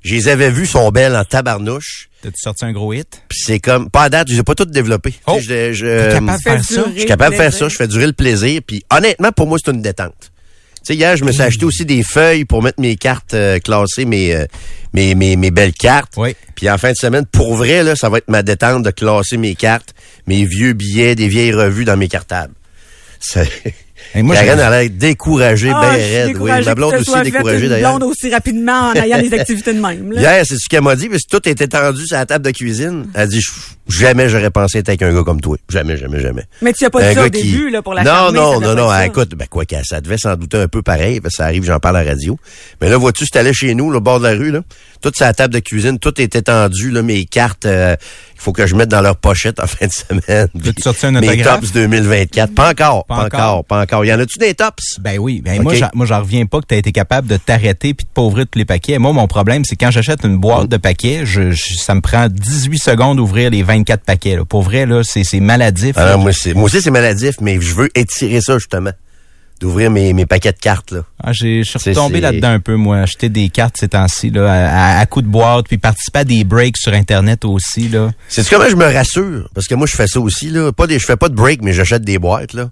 [0.02, 2.08] Je les avais vus, sont belles en tabarnouche.
[2.22, 3.22] T'as-tu sorti un gros hit?
[3.28, 5.14] Puis c'est comme, pas à date, je les ai pas toutes développées.
[5.26, 5.38] Oh!
[5.40, 6.84] Je- je- T'es capable de faire ça?
[6.92, 7.58] Je suis capable de le faire plaisir.
[7.58, 8.60] ça, je fais durer le plaisir.
[8.66, 10.30] Puis honnêtement, pour moi, c'est une détente.
[10.88, 13.58] Tu sais, hier, je me suis acheté aussi des feuilles pour mettre mes cartes euh,
[13.58, 14.46] classées, mes, euh,
[14.94, 16.14] mes, mes, mes belles cartes.
[16.16, 16.34] Oui.
[16.54, 19.36] Puis en fin de semaine, pour vrai, là, ça va être ma détente de classer
[19.36, 19.92] mes cartes,
[20.26, 22.54] mes vieux billets, des vieilles revues dans mes cartables.
[23.20, 23.50] C'est...
[24.14, 26.36] Et moi, Karen a l'air découragée, Ah, ben raide.
[26.40, 27.98] Oui, ma blonde aussi découragée d'ailleurs.
[27.98, 30.12] blonde aussi rapidement en ayant des activités de même.
[30.12, 30.20] là.
[30.22, 32.50] Hier, c'est ce qu'elle m'a dit, parce que tout était tendu sur la table de
[32.50, 33.08] cuisine.
[33.12, 33.42] Elle a dit,
[33.88, 35.56] jamais j'aurais pensé être avec un gars comme toi.
[35.68, 36.42] Jamais, jamais, jamais.
[36.62, 38.60] Mais tu as pas Un dit ça au qui- début là, pour la Non, non,
[38.60, 38.88] non, non.
[38.90, 39.06] ça.
[39.06, 41.64] Écoute, ben quoi que ça devait s'en douter un peu pareil, parce que ça arrive,
[41.64, 42.38] j'en parle à la radio.
[42.80, 44.60] Mais là, vois-tu, c'était allé chez nous, là, au bord de la rue, là.
[45.00, 47.94] Toute sa table de cuisine, tout était tendu, là, mes cartes, euh,
[48.34, 50.48] il faut que je mette dans leur pochette en fin de semaine.
[50.54, 52.54] Veux-tu sortir un Mes tops 2024.
[52.54, 53.40] Pas encore, Pas pas, encore.
[53.40, 54.04] encore, pas encore.
[54.04, 54.98] Y en a-tu des tops?
[55.00, 55.62] Ben oui, ben Ok.
[55.64, 58.10] moi, j'en- moi j'en reviens pas que tu as été capable de t'arrêter puis de
[58.12, 58.98] pas ouvrir tous les paquets.
[58.98, 62.26] Moi, mon problème, c'est quand j'achète une boîte de paquets, je, je- ça me prend
[62.28, 64.36] 18 secondes d'ouvrir les 24 paquets.
[64.36, 64.44] Là.
[64.44, 65.96] Pour vrai, là, c'est c'est maladif.
[65.96, 66.02] là.
[66.08, 68.92] Alors, moi, c'est, moi aussi, c'est maladif, mais je veux étirer ça, justement.
[69.60, 71.00] D'ouvrir mes, mes paquets de cartes, là.
[71.20, 72.98] Ah, j'ai- je suis retombé c'est- là-dedans un peu, moi.
[72.98, 76.24] Acheter des cartes ces temps-ci, là, à, à, à coups de boîte, puis participer à
[76.24, 78.10] des breaks sur Internet aussi, là.
[78.28, 79.50] C'est comment je me rassure?
[79.54, 80.70] Parce que moi, je fais ça aussi, là.
[80.70, 82.70] Pas des, je fais pas de break, mais j'achète des boîtes, là.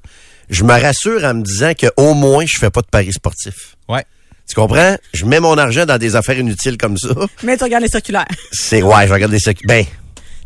[0.49, 3.75] Je me rassure en me disant que au moins, je fais pas de paris sportifs.
[3.89, 4.05] Ouais.
[4.49, 4.95] Tu comprends?
[5.13, 7.09] Je mets mon argent dans des affaires inutiles comme ça.
[7.43, 8.29] Mais tu regardes les circulaires.
[8.53, 9.59] C'est, ouais, je regarde des secs.
[9.67, 9.85] Ben,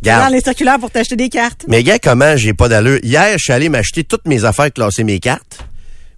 [0.02, 0.34] Regardes regarde.
[0.34, 1.64] les circulaires pour t'acheter des cartes.
[1.68, 2.98] Mais gars, comment j'ai pas d'allure?
[3.02, 5.64] Hier, je suis allé m'acheter toutes mes affaires, classer mes cartes.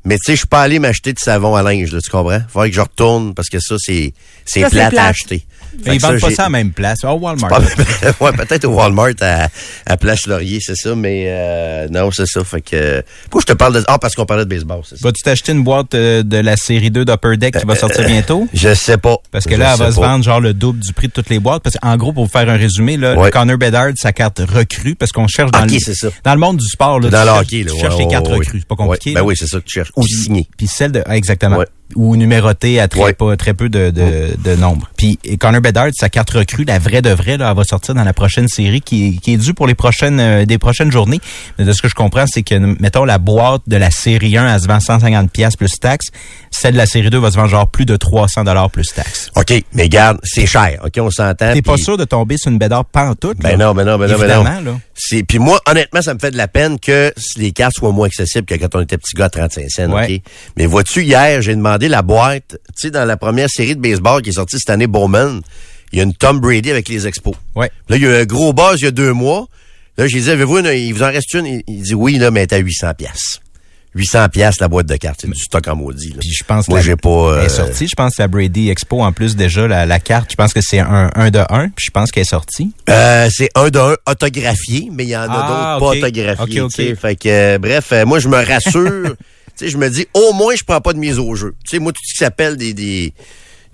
[0.04, 2.40] Mais tu sais, je suis pas allé m'acheter de savon à linge, là, tu comprends?
[2.48, 4.12] Faudrait que je retourne parce que ça, c'est,
[4.44, 5.11] c'est c'est plate, à plate.
[5.11, 5.46] acheter.
[5.85, 6.98] Mais ils vendent pas ça à la même place.
[7.04, 7.48] Oh, Walmart.
[7.50, 7.61] Pas-
[8.20, 9.48] ouais, peut-être au Walmart à,
[9.87, 12.44] à Place Laurier, c'est ça, mais euh, non, c'est ça.
[12.44, 13.02] Fait que.
[13.24, 13.85] Pourquoi je te parle de.
[13.88, 15.00] Ah, parce qu'on parlait de baseball, c'est ça.
[15.08, 18.48] Vas-tu t'acheter une boîte euh, de la série 2 d'Upper Deck qui va sortir bientôt?
[18.52, 19.16] Je sais pas.
[19.30, 21.30] Parce que Je là, elle va se vendre genre le double du prix de toutes
[21.30, 21.62] les boîtes.
[21.62, 23.30] Parce qu'en gros, pour vous faire un résumé, là, Ouais.
[23.30, 26.98] Connor Bedard, sa carte recrue, parce qu'on cherche dans le, dans le monde du sport,
[27.00, 27.66] là, Dans le hockey, là.
[27.70, 28.61] tu ouais, cherches les cartes recrues.
[28.61, 29.12] C'est pas compliqué.
[29.14, 29.92] Ben oui, c'est ça que tu cherches.
[29.96, 30.48] Ou signé.
[30.56, 31.62] Puis celle de, ah, exactement.
[31.96, 33.12] Ou numérotée à très, Ouais.
[33.12, 34.90] pas, très peu de, de, de nombre.
[34.96, 38.05] Puis Connor Bedard, sa carte recrue, la vraie de vraie, là, elle va sortir dans
[38.05, 41.20] la prochaine série qui est, qui est due pour les prochaines, euh, des prochaines journées.
[41.59, 44.55] Mais de ce que je comprends, c'est que, mettons, la boîte de la série 1,
[44.55, 46.09] elle se vend 150 pièces plus taxes.
[46.50, 49.31] Celle de la série 2 va se vendre genre plus de 300 dollars plus taxes.
[49.37, 50.78] OK, mais garde, c'est cher.
[50.85, 51.52] OK, on s'entend.
[51.52, 53.38] T'es pas sûr de tomber sur une Bedard pantoute?
[53.38, 53.66] Ben là?
[53.66, 54.81] non, ben non, ben non, ben non.
[54.94, 58.07] C'est puis moi honnêtement ça me fait de la peine que les cartes soient moins
[58.07, 60.14] accessibles que quand on était petit gars à 35 cents, Ouais.
[60.16, 60.33] OK?
[60.57, 64.23] Mais vois-tu hier, j'ai demandé la boîte, tu sais dans la première série de baseball
[64.23, 65.40] qui est sortie cette année Bowman,
[65.92, 67.35] il y a une Tom Brady avec les Expos.
[67.55, 67.71] Ouais.
[67.88, 69.47] Là, il y a eu un gros buzz il y a deux mois.
[69.99, 71.47] Là, j'ai dit avez-vous une il vous en reste une?
[71.47, 73.40] Il, il dit oui là, mais elle est à 800 pièces.
[73.94, 76.14] 800 pièces la boîte de cartes, c'est du stock en maudit.
[76.18, 79.02] Puis je pense moi j'ai pas Elle euh, est sortie, je pense, la Brady Expo.
[79.02, 81.68] En plus, déjà, la, la carte, je pense que c'est un 1 de 1.
[81.68, 82.72] Puis je pense qu'elle est sortie.
[82.88, 86.94] Euh, c'est un d'un autographié, mais il y en a Ah, d'autres pas autographiés.
[86.94, 89.16] Fait que, euh, bref, euh, moi, je me rassure.
[89.59, 91.55] tu sais, je me dis, au moins, je prends pas de mise au jeu.
[91.64, 93.12] Tu sais, moi, tout ce qui s'appelle des, des...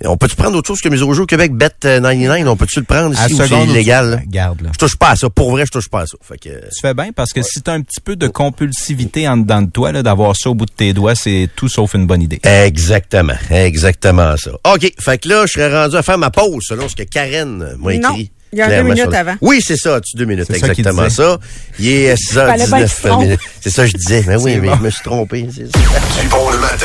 [0.04, 1.52] On peut-tu prendre autre chose que mise au jeu au Québec?
[1.54, 4.22] Bet euh, 99, on peut-tu le prendre ici ou c'est illégal?
[4.28, 4.70] Garde, là.
[4.72, 5.28] Je touche pas à ça.
[5.28, 6.16] Pour vrai, je touche pas à ça.
[6.22, 9.37] Fait que, Tu fais bien parce que si t'as un petit peu de compulsivité en
[9.38, 12.06] dedans de toi, là, d'avoir ça au bout de tes doigts, c'est tout sauf une
[12.06, 12.40] bonne idée.
[12.44, 13.34] Exactement.
[13.50, 14.52] Exactement ça.
[14.72, 14.92] OK.
[15.00, 17.94] Fait que là, je serais rendu à faire ma pause selon ce que Karen m'a
[17.96, 18.11] Non.
[18.12, 18.30] écrit.
[18.50, 19.34] Il y a deux minutes avant.
[19.42, 20.00] Oui, c'est ça.
[20.00, 20.48] Tu deux minutes?
[20.48, 21.37] Exactement ça.
[21.78, 23.22] Il est Fallait bien qu'il se 6h19 trompe.
[23.24, 23.40] minutes.
[23.61, 24.24] C'est ça que je disais.
[24.26, 24.76] Mais oui, C'est mais bon.
[24.78, 25.46] je me suis trompé.
[25.54, 25.78] c'est ça.
[26.22, 26.77] Du bon le matin?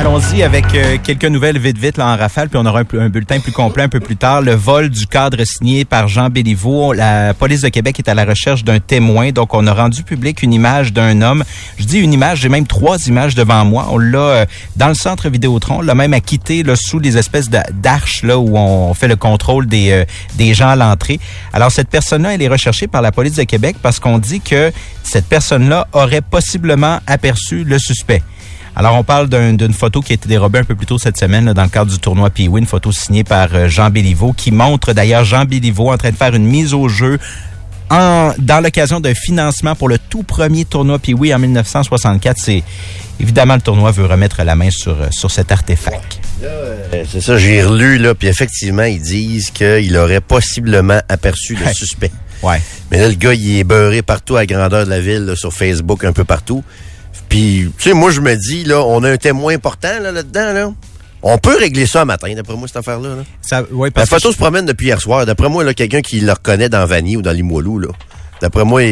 [0.00, 3.38] Allons-y avec euh, quelques nouvelles vite vite là en rafale, puis on aura un, bulletin
[3.38, 4.40] plus complet un peu plus tard.
[4.40, 6.94] Le vol du cadre signé par Jean Béliveau.
[6.94, 10.42] La police de Québec est à la recherche d'un témoin, donc on a rendu public
[10.42, 11.44] une image d'un homme.
[11.76, 13.88] Je dis une image, j'ai même trois images devant moi.
[13.90, 17.50] On l'a euh, dans le centre Vidéotron, on l'a même acquitté là, sous les espèces
[17.50, 20.04] d'arches là où on fait le contrôle des euh,
[20.36, 21.20] des gens à l'entrée.
[21.52, 24.72] Alors cette personne-là, elle est recherchée par la police de Québec parce qu'on dit que
[25.02, 28.22] cette personne-là aurait possiblement aperçu le suspect.
[28.76, 31.16] Alors, on parle d'un- d'une photo qui a été dérobée un peu plus tôt cette
[31.16, 34.32] semaine là, dans le cadre du tournoi Pee-Wee, une photo signée par euh, Jean Béliveau
[34.34, 37.18] qui montre d'ailleurs Jean Béliveau en train de faire une mise au jeu
[37.88, 42.36] en, dans l'occasion d'un financement pour le tout premier tournoi Pee-Wee en 1964.
[42.38, 42.62] C'est
[43.18, 46.18] évidemment le tournoi veut remettre la main sur, euh, sur cet artefact.
[46.42, 51.72] Euh, C'est ça, j'ai relu, là, puis effectivement, ils disent qu'il aurait possiblement aperçu le
[51.72, 52.10] suspect.
[52.42, 52.60] Ouais.
[52.90, 55.34] Mais là, le gars, il est beurré partout à la grandeur de la ville, là,
[55.34, 56.62] sur Facebook, un peu partout.
[57.28, 60.52] Puis, tu sais, moi, je me dis, là, on a un témoin important là, là-dedans,
[60.52, 60.72] là.
[61.22, 63.08] On peut régler ça un matin, d'après moi, cette affaire-là.
[63.16, 63.22] là.
[63.40, 65.26] Ça, ouais, La que photo se promène depuis hier soir.
[65.26, 67.88] D'après moi, là, quelqu'un qui le reconnaît dans Vanille ou dans Limoilou, là.
[68.40, 68.82] D'après moi,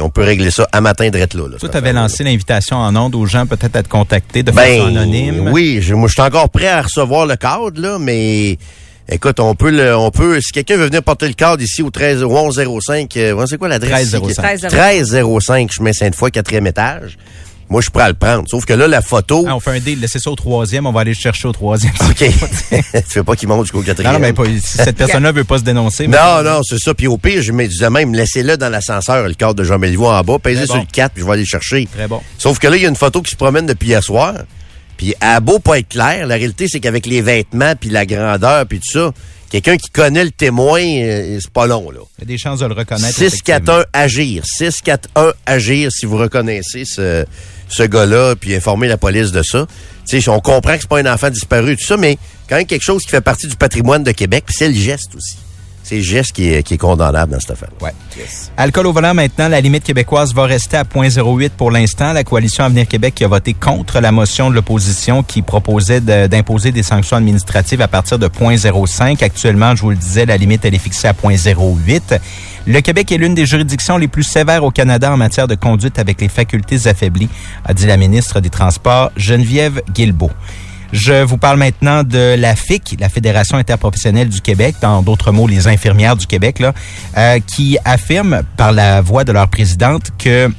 [0.00, 1.48] on peut régler ça à matin drette là.
[1.50, 4.52] là, toi, tu avais lancé l'invitation en ondes aux gens peut-être à te contacter de
[4.52, 5.48] Ben, façon anonyme.
[5.52, 8.56] oui, je, moi, je suis encore prêt à recevoir le cadre, là, mais
[9.08, 11.90] écoute, on peut le, on peut, si quelqu'un veut venir porter le cadre ici au
[11.90, 14.06] 13, au 1105, euh, c'est quoi l'adresse?
[14.06, 14.16] ici?
[14.16, 14.72] 1305.
[14.72, 17.18] 1305, chemin Sainte-Foy, quatrième étage.
[17.68, 18.44] Moi, je suis prêt à le prendre.
[18.48, 19.44] Sauf que là, la photo.
[19.48, 21.52] Ah, on fait un deal, laissez ça au troisième, on va aller le chercher au
[21.52, 21.92] troisième.
[22.08, 22.16] OK.
[22.70, 24.12] tu fais pas qu'il monte jusqu'au quatrième.
[24.12, 26.06] Non, non, mais pas, si cette personne-là veut pas se dénoncer.
[26.06, 26.94] mais- Non, non, c'est ça.
[26.94, 30.06] Puis au pire, je me disais même, laissez-le dans l'ascenseur, le cadre de Jean Béliveau
[30.06, 31.88] en bas, Très sur le 4, puis je vais aller le chercher.
[31.92, 32.20] Très bon.
[32.38, 34.34] Sauf que là, il y a une photo qui se promène depuis hier soir.
[34.96, 38.64] Puis à beau pas être clair, la réalité, c'est qu'avec les vêtements, puis la grandeur,
[38.66, 39.12] puis tout ça,
[39.50, 41.98] quelqu'un qui connaît le témoin, euh, c'est pas long, là.
[42.18, 43.14] Il y a des chances de le reconnaître.
[43.14, 44.42] 641 Agir.
[44.46, 47.26] 641 Agir, si vous reconnaissez ce,
[47.68, 49.66] ce gars-là, puis informez la police de ça.
[50.08, 52.66] Tu sais, on comprend que c'est pas un enfant disparu, tout ça, mais quand même
[52.66, 55.36] quelque chose qui fait partie du patrimoine de Québec, c'est le geste aussi.
[55.88, 57.68] C'est geste qui est, qui est condamnable dans cette affaire.
[57.80, 57.92] Ouais.
[58.56, 62.12] Alcool au volant maintenant, la limite québécoise va rester à 0.08 pour l'instant.
[62.12, 66.26] La coalition Avenir Québec qui a voté contre la motion de l'opposition qui proposait de-
[66.26, 69.22] d'imposer des sanctions administratives à partir de 0.05.
[69.22, 72.18] Actuellement, je vous le disais, la limite elle est fixée à 0.08.
[72.66, 76.00] Le Québec est l'une des juridictions les plus sévères au Canada en matière de conduite
[76.00, 77.28] avec les facultés affaiblies,
[77.64, 80.32] a dit la ministre des Transports Geneviève Guilbeault.
[80.96, 85.46] Je vous parle maintenant de la FIC, la Fédération interprofessionnelle du Québec, dans d'autres mots,
[85.46, 86.72] les infirmières du Québec, là,
[87.18, 90.50] euh, qui affirme par la voix de leur présidente que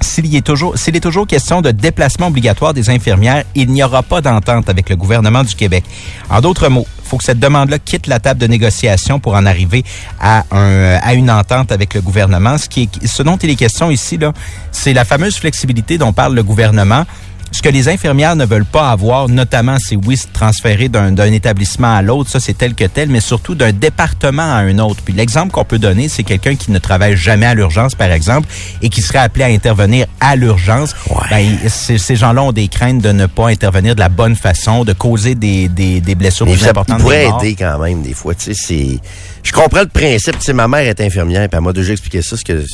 [0.00, 4.02] s'il est toujours, s'il est toujours question de déplacement obligatoire des infirmières, il n'y aura
[4.02, 5.84] pas d'entente avec le gouvernement du Québec.
[6.30, 9.84] En d'autres mots, faut que cette demande-là quitte la table de négociation pour en arriver
[10.20, 12.58] à, un, à une entente avec le gouvernement.
[12.58, 12.88] Ce, qui
[13.20, 14.32] dont il est question ici, là,
[14.72, 17.04] c'est la fameuse flexibilité dont parle le gouvernement.
[17.52, 21.32] Ce que les infirmières ne veulent pas avoir, notamment, c'est oui, se transférer d'un d'un
[21.32, 25.02] établissement à l'autre, ça c'est tel que tel, mais surtout d'un département à un autre.
[25.04, 28.48] Puis l'exemple qu'on peut donner, c'est quelqu'un qui ne travaille jamais à l'urgence, par exemple,
[28.82, 30.94] et qui serait appelé à intervenir à l'urgence.
[31.28, 34.92] Ben, ces gens-là ont des craintes de ne pas intervenir de la bonne façon, de
[34.92, 37.00] causer des, des, des blessures Mais plus ça importantes.
[37.00, 37.44] pourrait des morts.
[37.44, 38.34] aider quand même, des fois.
[38.36, 38.98] Tu sais, c'est.
[39.42, 40.38] Je comprends le principe.
[40.38, 42.64] Tu sais, ma mère est infirmière, puis elle m'a déjà expliqué ça, ce, que,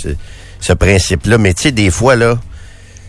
[0.60, 1.38] ce principe-là.
[1.38, 2.38] Mais tu sais, des fois, là,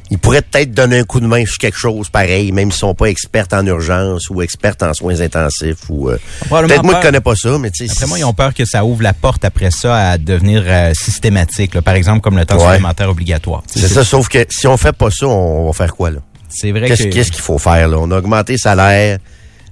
[0.10, 2.96] ils pourraient peut-être donner un coup de main sur quelque chose pareil, même s'ils sont
[2.96, 5.90] pas experts en urgence ou experts en soins intensifs.
[5.90, 6.18] ou euh,
[6.50, 7.92] Peut-être moi qui connais pas ça, mais tu sais.
[7.92, 10.94] Après moi, ils ont peur que ça ouvre la porte après ça à devenir euh,
[10.94, 11.82] systématique, là.
[11.82, 12.64] par exemple comme le temps Ouais.
[12.74, 13.64] supplémentaire obligatoire.
[13.68, 16.20] C'est ça, sauf que si on fait pas ça, on va faire quoi, là?
[16.50, 17.10] C'est vrai Qu'est-ce que...
[17.10, 17.98] qu'est-ce qu'il faut faire, là?
[18.00, 19.20] On a augmenté le salaire.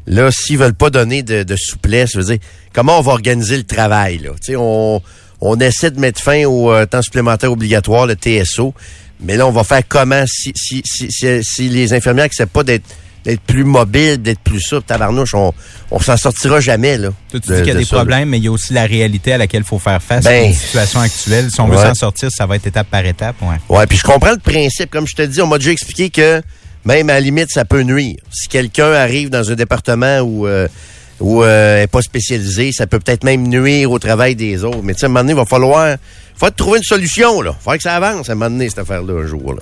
[0.07, 2.37] Là, s'ils veulent pas donner de, de souplesse, je veux dire,
[2.73, 4.31] comment on va organiser le travail, là?
[4.43, 5.01] Tu sais, on,
[5.41, 8.73] on essaie de mettre fin au euh, temps supplémentaire obligatoire, le TSO.
[9.21, 12.63] Mais là, on va faire comment si, si, si, si, si les infirmières acceptent pas
[12.63, 12.83] d'être
[13.23, 15.51] d'être plus mobiles, d'être plus souple, tabarnouche, on,
[15.89, 17.09] on s'en sortira jamais, là.
[17.31, 18.01] Toi, tu de- dis qu'il y a de des ça, là.
[18.03, 20.23] problèmes, mais il y a aussi la réalité à laquelle il faut faire face.
[20.25, 21.49] Ben, la situation actuelle.
[21.49, 23.35] Si on veut s'en sortir, ça va être étape par étape.
[23.41, 23.55] Ouais.
[23.77, 24.91] Ouais, puis je comprends le principe.
[24.91, 26.43] Comme je te dis, on m'a déjà expliqué que
[26.85, 28.17] même à la limite, ça peut nuire.
[28.31, 30.67] Si quelqu'un arrive dans un département où euh,
[31.19, 34.81] où euh, est pas spécialisé, ça peut peut-être même nuire au travail des autres.
[34.83, 35.95] Mais tu sais, à un moment donné, il va falloir,
[36.35, 37.55] faut trouver une solution là.
[37.59, 39.61] Faut que ça avance à un moment donné cette affaire-là un jour là.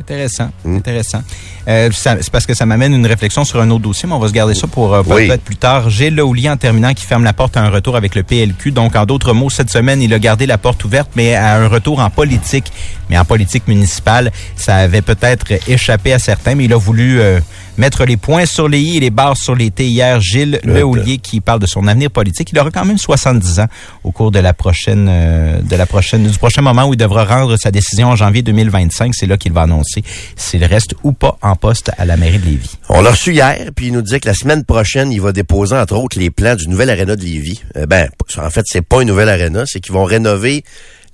[0.00, 0.76] Intéressant, Hmm?
[0.76, 1.22] intéressant.
[1.68, 4.26] Euh, c'est parce que ça m'amène une réflexion sur un autre dossier, mais on va
[4.26, 5.28] se garder ça pour euh, Oui.
[5.28, 5.90] peut-être plus tard.
[5.90, 8.72] Gilles Laoulier, en terminant, qui ferme la porte à un retour avec le PLQ.
[8.72, 11.68] Donc, en d'autres mots, cette semaine, il a gardé la porte ouverte, mais à un
[11.68, 12.72] retour en politique.
[13.10, 17.38] Mais en politique municipale, ça avait peut-être échappé à certains, mais il a voulu euh,
[17.76, 20.20] mettre les points sur les i et les barres sur les t hier.
[20.20, 22.50] Gilles Lehoulier qui parle de son avenir politique.
[22.52, 23.66] Il aura quand même 70 ans
[24.04, 27.24] au cours de la prochaine, euh, de la prochaine, du prochain moment où il devra
[27.24, 29.14] rendre sa décision en janvier 2025.
[29.14, 30.02] C'est là qu'il va annoncer
[30.36, 32.76] s'il reste ou pas en poste à la mairie de Lévis.
[32.88, 35.76] On l'a reçu hier, puis il nous disait que la semaine prochaine, il va déposer,
[35.76, 37.62] entre autres, les plans du nouvel aréna de Lévis.
[37.76, 38.08] Euh, ben,
[38.38, 40.64] en fait, c'est pas une nouvelle aréna, c'est qu'ils vont rénover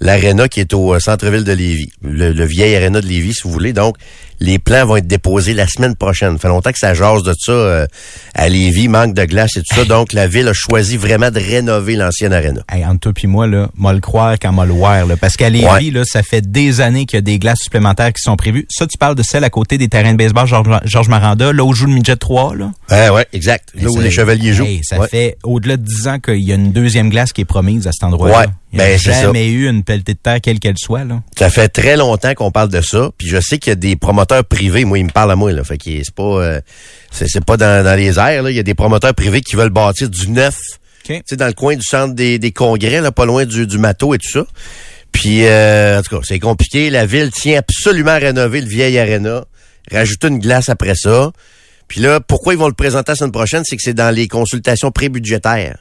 [0.01, 1.91] l'aréna qui est au euh, centre-ville de Lévis.
[2.03, 3.73] Le, le vieil aréna de Lévis, si vous voulez.
[3.73, 3.97] Donc,
[4.41, 6.33] les plans vont être déposés la semaine prochaine.
[6.35, 7.87] Ça fait longtemps que ça jase de ça euh,
[8.35, 9.85] à Lévis, manque de glace et tout ça.
[9.85, 12.61] Donc, la ville a choisi vraiment de rénover l'ancienne aréna.
[12.71, 15.37] Hey, entre toi puis moi, là, moi le croire quand moi le voir, là, parce
[15.37, 15.91] qu'à Lévis, Ouais.
[15.91, 18.67] là, ça fait des années qu'il y a des glaces supplémentaires qui sont prévues.
[18.71, 21.65] Ça, tu parles de celle à côté des terrains de baseball Georges Georges Maranda, là
[21.65, 22.71] où joue le midget 3, là?
[22.91, 23.71] Ouais, ouais, exact.
[23.75, 24.67] Là où les chevaliers jouent.
[24.83, 25.09] Ça Ouais.
[25.09, 27.93] fait au-delà de 10 ans qu'il y a une deuxième glace qui est promise à
[27.93, 28.39] cet endroit-là.
[28.41, 29.23] Ouais, Il n'y a ben, ça.
[29.23, 31.23] jamais eu une pelletée de terre, quelle qu'elle soit, là.
[31.39, 33.97] Ça fait très longtemps qu'on parle de ça, puis je sais qu'il y a des
[33.97, 36.61] promoteurs privés, moi ils me parlent à moi là, fait que c'est pas euh,
[37.11, 39.71] c'est pas dans, dans les airs là, il y a des promoteurs privés qui veulent
[39.71, 40.57] bâtir du neuf,
[41.05, 43.77] tu sais dans le coin du centre des, des congrès là, pas loin du, du
[43.79, 44.47] et tout ça.
[45.13, 48.99] Puis euh, en tout cas, c'est compliqué, la ville tient absolument à rénover le vieil
[48.99, 49.45] aréna,
[49.91, 51.33] rajouter une glace après ça.
[51.89, 54.29] Puis là, pourquoi ils vont le présenter la semaine prochaine, c'est que c'est dans les
[54.29, 55.79] consultations pré-budgétaires.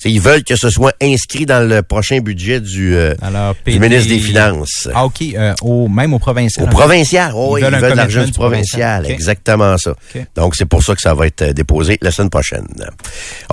[0.00, 3.78] T'sais, ils veulent que ce soit inscrit dans le prochain budget du, euh, Alors, du
[3.78, 4.88] ministre des Finances.
[4.94, 5.20] Ah, OK.
[5.34, 6.64] euh, au, même au provincial.
[6.64, 9.04] Au provincial, oh, Ils ils veulent de l'argent du provincial.
[9.10, 9.94] exactement ça.
[10.34, 12.66] Donc, c'est pour ça que ça va être euh, déposé la semaine prochaine.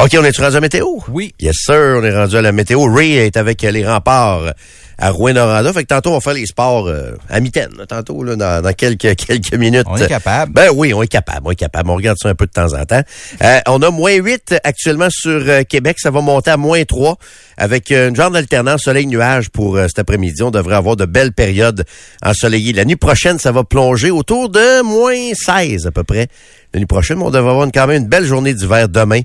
[0.01, 0.85] OK, on est rendu à la météo?
[1.09, 1.33] Oui.
[1.41, 2.85] Yes, sir, on est rendu à la météo.
[2.93, 4.53] Ray est avec euh, les remparts
[4.99, 5.73] à Rouen-Noranda.
[5.73, 8.73] Fait que tantôt, on va faire les sports euh, à mitaine, tantôt, là, dans, dans
[8.73, 9.85] quelques, quelques minutes.
[9.87, 10.53] On est capable.
[10.53, 11.89] Ben oui, on est capable, on est capable.
[11.91, 13.01] On regarde ça un peu de temps en temps.
[13.43, 15.97] Euh, on a moins 8 actuellement sur Québec.
[15.99, 17.17] Ça va monter à moins 3
[17.57, 20.43] avec euh, une genre d'alternance soleil-nuage pour euh, cet après-midi.
[20.43, 21.85] On devrait avoir de belles périodes
[22.23, 22.73] ensoleillées.
[22.73, 26.27] La nuit prochaine, ça va plonger autour de moins 16 à peu près.
[26.73, 29.21] La nuit prochaine, on devrait avoir quand même une belle journée d'hiver demain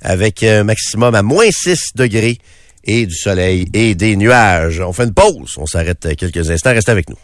[0.00, 2.38] avec un maximum à moins 6 degrés
[2.84, 4.80] et du soleil et des nuages.
[4.80, 5.54] On fait une pause.
[5.58, 6.70] On s'arrête euh, quelques instants.
[6.70, 7.16] Restez avec nous.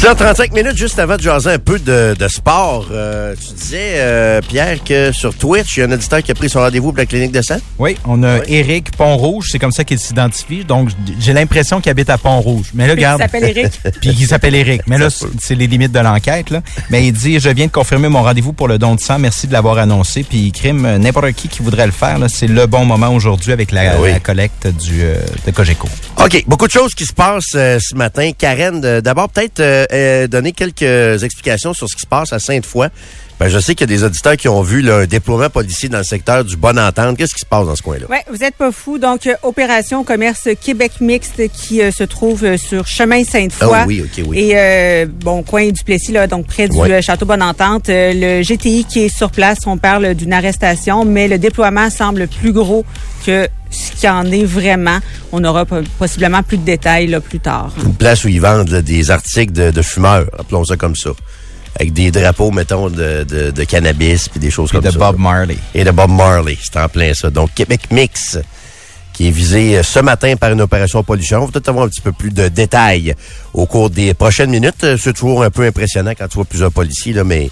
[0.00, 2.86] 135 minutes juste avant de jaser un peu de, de sport.
[2.92, 6.34] Euh, tu disais, euh, Pierre, que sur Twitch, il y a un auditeur qui a
[6.34, 7.56] pris son rendez-vous pour la clinique de sang.
[7.78, 8.44] Oui, on a Oui.
[8.48, 10.64] Éric Pont-Rouge, c'est comme ça qu'il s'identifie.
[10.64, 12.66] Donc, j'ai l'impression qu'il habite à Pont-Rouge.
[12.74, 13.20] Mais là, Puis il regarde.
[13.22, 13.80] s'appelle Éric.
[14.02, 14.82] Puis il s'appelle Éric.
[14.86, 15.08] Mais là,
[15.40, 16.60] c'est les limites de l'enquête, là.
[16.90, 19.18] Mais il dit, je viens de confirmer mon rendez-vous pour le don de sang.
[19.18, 20.22] Merci de l'avoir annoncé.
[20.24, 23.50] Puis crime, euh, n'importe qui qui voudrait le faire, là, c'est le bon moment aujourd'hui
[23.52, 24.12] avec la, oui.
[24.12, 25.88] la collecte du, euh, de Cogeco.
[26.22, 28.30] OK, beaucoup de choses qui se passent euh, ce matin.
[28.36, 32.88] Karen, d'abord peut-être euh, euh, donner quelques explications sur ce qui se passe à Sainte-Foy.
[33.38, 35.90] Ben, je sais qu'il y a des auditeurs qui ont vu là, un déploiement policier
[35.90, 37.18] dans le secteur du Bon Entente.
[37.18, 38.06] Qu'est-ce qui se passe dans ce coin-là?
[38.08, 38.98] Ouais, vous êtes pas fou.
[38.98, 43.68] Donc, euh, opération commerce Québec mixte qui euh, se trouve euh, sur chemin Sainte-Foy.
[43.74, 44.38] Ah oui, ok, oui.
[44.38, 47.02] Et euh, bon, coin du Plessis, là, donc près du Ouais.
[47.02, 47.90] château Bonne-Entente.
[47.90, 52.28] Euh, le GTI qui est sur place, on parle d'une arrestation, mais le déploiement semble
[52.28, 52.86] plus gros
[53.26, 55.00] que ce qu'il y en est vraiment.
[55.32, 57.70] On aura po- possiblement plus de détails là, plus tard.
[57.84, 61.10] Une place où ils vendent là, des articles de, de fumeurs, appelons ça comme ça.
[61.78, 64.98] Avec des drapeaux, mettons, de, de, de cannabis puis des choses Puis comme de ça.
[64.98, 65.22] Bob là.
[65.22, 65.58] Marley.
[65.74, 66.56] et de Bob Marley.
[66.62, 67.28] C'est en plein ça.
[67.30, 68.38] Donc, Québec Mix,
[69.12, 71.38] qui est visé euh, ce matin par une opération pollution.
[71.42, 73.14] On va peut-être avoir un petit peu plus de détails
[73.52, 74.84] au cours des prochaines minutes.
[74.84, 77.50] Euh, C'est toujours un peu impressionnant quand tu vois plusieurs policiers, là, mais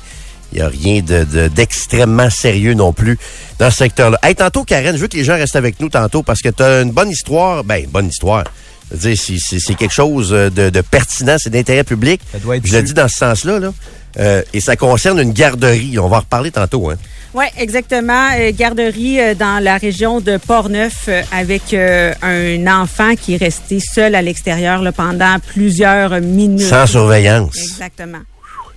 [0.52, 3.18] il n'y a rien de- de- d'extrêmement sérieux non plus
[3.58, 4.18] dans ce secteur-là.
[4.22, 6.62] Hey, tantôt, Karen, je veux que les gens restent avec nous tantôt parce que tu
[6.62, 7.62] as une bonne histoire.
[7.64, 8.44] Ben, bonne histoire.
[8.92, 12.20] C'est- quelque chose euh, de, de pertinent, c'est d'intérêt public.
[12.32, 13.72] Ça doit être Je le dis dans ce sens-là, là.
[14.18, 15.98] Euh, et ça concerne une garderie.
[15.98, 16.96] On va en reparler tantôt, hein.
[17.34, 18.28] Oui, exactement.
[18.38, 23.38] Euh, garderie euh, dans la région de Portneuf euh, avec euh, un enfant qui est
[23.38, 26.68] resté seul à l'extérieur pendant plusieurs minutes.
[26.68, 27.56] Sans surveillance.
[27.58, 28.20] Exactement.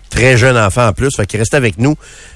[0.10, 1.16] très jeune enfant en plus.
[1.16, 1.96] Fait qu'il reste avec nous.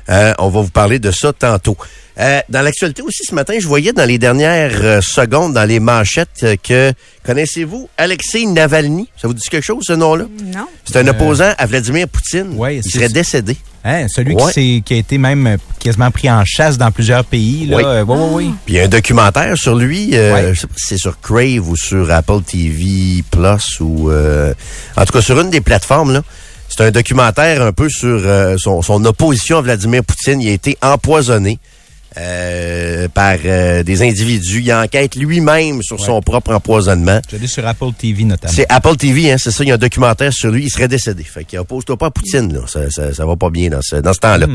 [0.09, 1.75] Euh, on va vous parler de ça tantôt.
[2.21, 5.79] Euh, dans l'actualité aussi ce matin, je voyais dans les dernières euh, secondes, dans les
[5.79, 6.93] manchettes, euh, que
[7.25, 9.07] connaissez-vous Alexei Navalny?
[9.19, 10.25] Ça vous dit quelque chose, ce nom-là?
[10.53, 10.67] Non.
[10.85, 12.53] C'est un opposant à Vladimir Poutine.
[12.57, 13.57] Ouais, Il serait décédé.
[13.83, 14.43] Hein, celui Ouais.
[14.43, 17.65] qui, s'est- qui a été même quasiment pris en chasse dans plusieurs pays.
[17.65, 17.77] Là.
[17.77, 17.83] Oui.
[17.83, 18.53] Euh, oui, oui, oui.
[18.65, 20.11] Puis il y a un documentaire sur lui.
[20.13, 20.53] euh, Ouais.
[20.53, 24.53] Je sais pas si c'est sur Crave ou sur Apple TV Plus ou euh,
[24.95, 26.21] en tout cas sur une des plateformes là.
[26.69, 30.39] C'est un documentaire un peu sur euh, son, son opposition à Vladimir Poutine.
[30.39, 31.57] Il a été empoisonné
[32.17, 34.61] euh, par euh, des individus.
[34.61, 37.21] Il enquête lui-même sur son propre empoisonnement.
[37.31, 38.53] Je l'ai sur Apple TV notamment.
[38.53, 39.63] C'est Apple TV, hein, c'est ça.
[39.63, 40.65] Il y a un documentaire sur lui.
[40.65, 41.23] Il serait décédé.
[41.23, 42.61] Fait qu'il oppose-toi pas à Poutine, là.
[42.67, 44.47] Ça, ça, ça va pas bien dans ce, dans ce temps-là.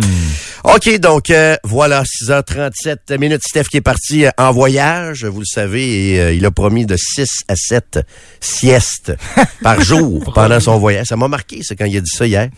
[0.65, 3.43] OK, donc euh, voilà, 6h37 minutes.
[3.47, 6.87] Steph qui est parti euh, en voyage, vous le savez, et euh, il a promis
[6.87, 8.01] de 6 à 7
[8.41, 9.13] siestes
[9.63, 11.07] par jour pendant son voyage.
[11.07, 12.49] Ça m'a marqué, c'est quand il a dit ça hier.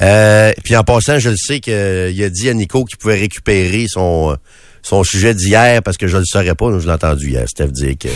[0.00, 3.86] Euh, puis en passant, je le sais qu'il a dit à Nico qu'il pouvait récupérer
[3.88, 4.37] son...
[4.82, 7.68] son sujet d'hier, parce que je ne le saurais pas, je l'ai entendu hier, Steph
[7.68, 8.08] dire que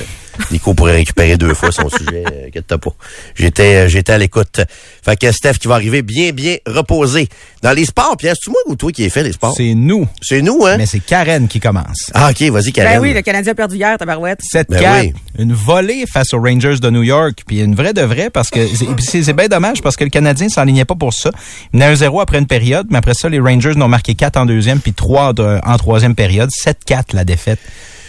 [0.50, 2.94] Nico pourrait récupérer deux fois son sujet, euh, inquiète-toi pas.
[3.34, 4.60] J'étais, euh, j'étais à l'écoute.
[5.04, 7.28] Fait que Steph qui va arriver bien, bien reposé.
[7.62, 9.54] Dans les sports, Pierre, c'est moi ou toi qui ai fait les sports?
[9.56, 10.08] C'est nous.
[10.20, 10.76] C'est nous, hein?
[10.78, 12.10] Mais c'est Karen qui commence.
[12.14, 12.94] Ah, ok, vas-y, Karen.
[12.94, 14.40] Ben oui, le Canadien a perdu hier, tabarouette.
[14.42, 15.12] 7-4, Ben oui.
[15.38, 18.66] une volée face aux Rangers de New York, puis une vraie de vraie, parce que
[18.66, 21.30] c'est- puis c'est c'est bien dommage, parce que le Canadien s'enlignait pas pour ça.
[21.72, 24.36] Il menait un 0 après une période, mais après ça, les Rangers n'ont marqué 4
[24.36, 26.50] en deuxième, puis 3 de- en troisième période.
[26.52, 27.58] 7-4 la défaite.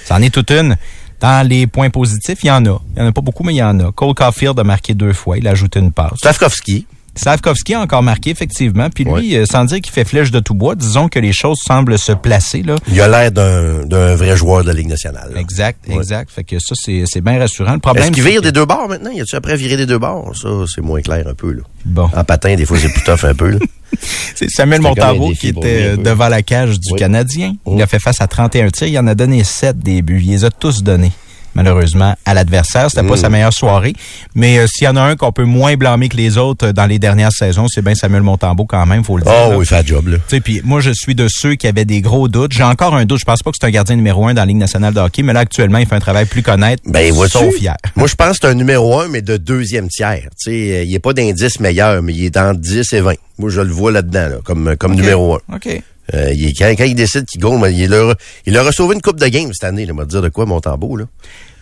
[0.05, 0.75] Ça en est toute une.
[1.19, 2.81] Dans les points positifs, il y en a.
[2.95, 3.91] Il y en a pas beaucoup, mais il y en a.
[3.91, 5.37] Cole Caulfield a marqué deux fois.
[5.37, 6.17] Il a ajouté une passe.
[6.17, 6.85] Stavkovski.
[7.15, 8.89] Slavkovski a encore marqué, effectivement.
[8.89, 11.59] Puis lui, euh, sans dire qu'il fait flèche de tout bois, disons que les choses
[11.63, 12.75] semblent se placer, là.
[12.87, 15.31] Il a l'air d'un, vrai joueur de la Ligue nationale.
[15.33, 15.39] là.
[15.39, 16.31] Exact, exact.
[16.31, 17.73] Fait que ça, c'est bien rassurant.
[17.73, 19.11] Le problème, Est-ce qu'il vire que- des deux bords maintenant?
[19.11, 20.33] Y a-tu après viré des deux bords?
[20.35, 21.61] Ça, c'est moins clair un peu, là.
[21.85, 22.09] Bon.
[22.15, 23.59] En patin, des fois, c'est plus tough un peu, là.
[24.35, 26.99] C'est Samuel défi qui était devant la cage du Oui.
[26.99, 27.55] Canadien.
[27.71, 28.87] Il a fait face à 31 tirs.
[28.87, 30.21] Il en a donné 7 des buts.
[30.23, 31.11] Il les a tous donnés,
[31.55, 32.89] malheureusement, à l'adversaire.
[32.89, 33.93] C'était pas sa meilleure soirée.
[34.35, 36.73] Mais euh, s'il y en a un qu'on peut moins blâmer que les autres euh,
[36.73, 39.33] dans les dernières saisons, c'est bien Samuel Montembeau quand même, faut le dire.
[39.33, 39.57] Oh, là.
[39.57, 40.17] oui, il fait job, là.
[40.17, 42.53] Tu sais, puis moi, je suis de ceux qui avaient des gros doutes.
[42.53, 43.19] J'ai encore un doute.
[43.19, 45.23] Je pense pas que c'est un gardien numéro un dans la Ligue nationale de hockey,
[45.23, 46.83] mais là, actuellement, il fait un travail plus connaître.
[46.85, 47.13] Ben?
[47.27, 47.77] Sauf hier.
[47.95, 50.29] Moi, je pense que c'est un numéro un, mais de deuxième tiers.
[50.37, 53.13] Tu sais, euh, il est pas d'indice meilleur, mais il est entre 10 et 20.
[53.39, 55.55] Moi, je le vois là-dedans, là, comme, comme numéro un.
[55.55, 55.81] OK.
[56.13, 58.95] Euh, il quand, quand il décide qu'il gagne, ben, il leur, il leur a sauvé
[58.95, 61.05] une coupe de game cette année, là, va dire de quoi, mon tambour, là.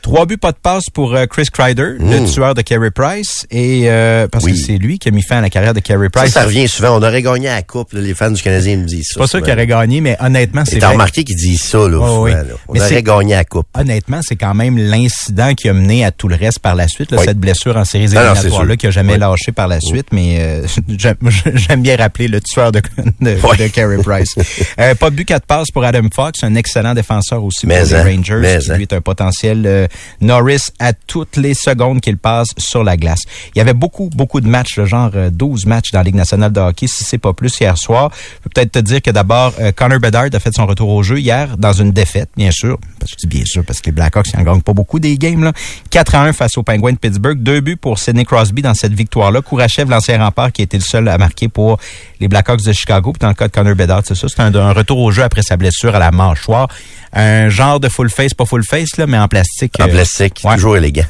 [0.02, 3.46] Trois buts, pas de passe pour euh, Chris Kreider, le tueur de Carey Price.
[3.52, 4.44] Et euh, parce.
[4.46, 4.54] Oui.
[4.54, 6.32] que c'est lui qui a mis fin à la carrière de Carey Price.
[6.34, 6.98] ça revient souvent.
[6.98, 9.14] On aurait gagné à la coupe, là, les fans du Canadien me disent ça.
[9.14, 11.98] C'est pas sûr qu'il aurait gagné, mais honnêtement, c'est T'as remarqué qu'ils disent ça, là,
[12.02, 12.32] Oh, oui.
[12.32, 12.44] là.
[12.68, 13.68] On Mais aurait c'est- gagné à la coupe.
[13.78, 17.12] Honnêtement, c'est quand même l'incident qui a mené à tout le reste par la suite,
[17.12, 17.26] là, Oui.
[17.28, 18.78] cette blessure en séries c'est éliminatoires-là sûr.
[18.78, 20.68] qui a jamais lâché par la suite, mais euh,
[21.56, 22.82] j'aime bien rappeler le tueur de,
[23.22, 24.34] de, Carey Price.
[24.80, 27.94] Euh, pas de but, quatre passes pour Adam Fox, un excellent défenseur aussi Mais pour
[27.94, 28.40] hein, les Rangers.
[28.42, 28.76] mais qui, hein.
[28.76, 29.88] lui est un potentiel euh,
[30.20, 33.22] Norris à toutes les secondes qu'il passe sur la glace.
[33.56, 36.52] Il y avait beaucoup, beaucoup de matchs, genre euh, 12 matchs dans la Ligue nationale
[36.52, 38.12] de hockey, si c'est pas plus hier soir.
[38.14, 41.04] Je peux peut-être te dire que d'abord, euh, Connor Bedard a fait son retour au
[41.04, 42.78] jeu hier dans une défaite, bien sûr.
[43.00, 45.00] Parce que je dis bien sûr, parce que les Blackhawks, ils en gagnent pas beaucoup
[45.00, 45.54] des games, là.
[45.90, 47.42] 4 à 1 face aux Penguins de Pittsburgh.
[47.42, 49.42] Deux buts pour Sidney Crosby dans cette victoire-là.
[49.42, 51.78] Kourachev, l'ancien rempart, qui été le seul à marquer pour
[52.20, 53.12] les Blackhawks de Chicago.
[53.14, 54.28] Puis dans le cas de Connor Bedard, c'est ça.
[54.30, 56.68] C'est un, un retour au jeu après sa blessure à la mâchoire.
[57.14, 59.74] Un genre de full face, pas full face, là, mais en plastique.
[59.84, 60.56] En euh, plastique, ouais.
[60.56, 61.04] toujours élégant.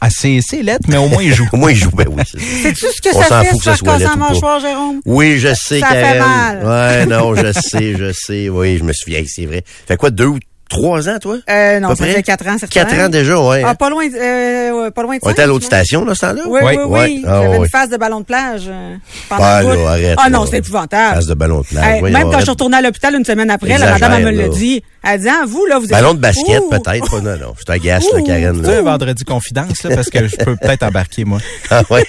[0.00, 1.48] Ah, c'est c'est lettre, mais au moins il joue.
[1.52, 2.22] Au moins, il joue, ben oui.
[2.30, 4.18] c'est- Sais-tu ce que On ça s'en fait fout que ça soit lettre la ou
[4.18, 4.28] pas.
[4.34, 5.00] mâchoire, Jérôme?
[5.06, 6.18] Oui, je sais, Ça fait Karen.
[6.18, 6.64] mal.
[6.66, 8.48] Ouais, non, je sais, je sais.
[8.50, 9.64] Oui, je me souviens, c'est vrai.
[9.86, 11.36] Fait quoi, deux ou trois ans, toi?
[11.48, 12.12] Euh, non, ça près?
[12.14, 12.84] fait quatre ans, certain.
[12.84, 13.62] Quatre ans déjà, ouais.
[13.64, 16.42] Ah, pas loin, euh, pas loin de On était à l'autre station, là, ce temps-là?
[16.46, 17.00] Oui, oui, Ouais.
[17.06, 17.24] oui.
[17.26, 18.96] Ah, J'avais une phase de ballon de plage euh,
[19.28, 20.18] pendant Ah, là, arrête.
[20.22, 21.14] Ah non, c'est épouvantable.
[21.16, 22.02] Phase de ballon de plage.
[22.02, 24.48] Même quand je suis retournée à l'hôpital une semaine après, la madame elle me l'a
[24.48, 24.82] dit.
[25.06, 25.90] Elle dit, ah, vous, là, vous êtes...
[25.90, 27.20] Ballon de basket, peut-être.
[27.20, 27.54] Non, non.
[27.58, 28.22] Je t'agace, là.
[28.22, 28.58] Karen.
[28.58, 28.82] Tu sais, Là.
[28.82, 31.38] vendredi confidence, là, parce que je peux peut-être embarquer, moi.
[31.70, 32.06] Ah, ouais.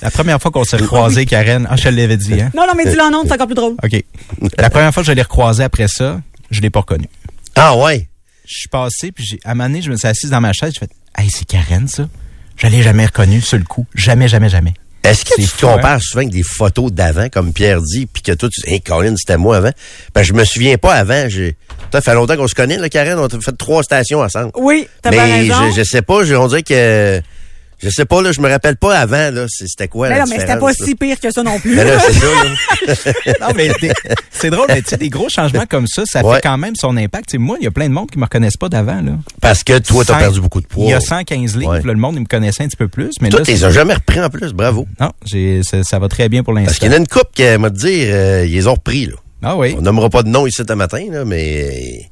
[0.00, 2.50] La première fois qu'on s'est recroisés, Karen, ah, je te l'avais dit, hein?
[2.54, 3.74] Non, non, mais dis-le en c'est encore plus drôle.
[3.82, 4.04] OK.
[4.58, 7.08] La première fois que je l'ai recroisé après ça, je l'ai pas reconnu.
[7.56, 8.08] Ah, ouais.
[8.46, 10.52] Je suis passé, puis j'ai, à un moment donné, je me suis assise dans ma
[10.52, 12.08] chaise, j'ai fait, hey, c'est Karen, ça?
[12.56, 13.86] Je l'ai jamais reconnu sur le coup.
[13.94, 14.74] Jamais, jamais, jamais.
[15.02, 15.74] Est-ce que C'est tu te hein?
[15.76, 18.80] compares souvent avec des photos d'avant, comme Pierre dit, puis que toi, tu dis, hey,
[18.80, 19.72] Colin, c'était moi avant?
[20.14, 21.28] Ben, je me souviens pas avant.
[21.28, 21.56] J'ai,
[21.92, 23.18] ça fait longtemps qu'on se connaît, là, Karen.
[23.18, 24.50] On a fait trois stations ensemble.
[24.56, 25.70] Oui, t'as bien Mais raison.
[25.70, 27.20] je, je sais pas, je, on dirait que,
[27.84, 30.30] je sais pas, là, je me rappelle pas avant, là, c'était quoi, mais la non,
[30.30, 30.74] mais c'était pas là?
[30.74, 31.76] si pire que ça non plus.
[31.76, 33.34] Mais là, c'est ça, là.
[33.40, 33.70] Non, mais
[34.30, 36.36] c'est drôle, mais tu sais, des gros changements comme ça, ça Ouais.
[36.36, 37.28] fait quand même son impact.
[37.28, 39.12] Tu sais, moi, il y a plein de monde qui me reconnaissent pas d'avant, là.
[39.40, 40.84] Parce que toi, t'as perdu beaucoup de poids.
[40.86, 41.82] Il y a 115 livres, Ouais.
[41.82, 43.64] là, le monde, il me connaissait un petit peu plus, mais Toi, là, tu les
[43.64, 44.86] as jamais repris en plus, bravo.
[45.00, 46.78] non, j'ai, ça, ça va très bien pour Parce l'instant.
[46.80, 49.06] qu'il y en a une coupe qui m'a dit dire, euh, ils les ont repris,
[49.06, 49.14] là.
[49.46, 49.74] Ah oui.
[49.78, 52.08] On nommera pas de nom ici ce matin, là, mais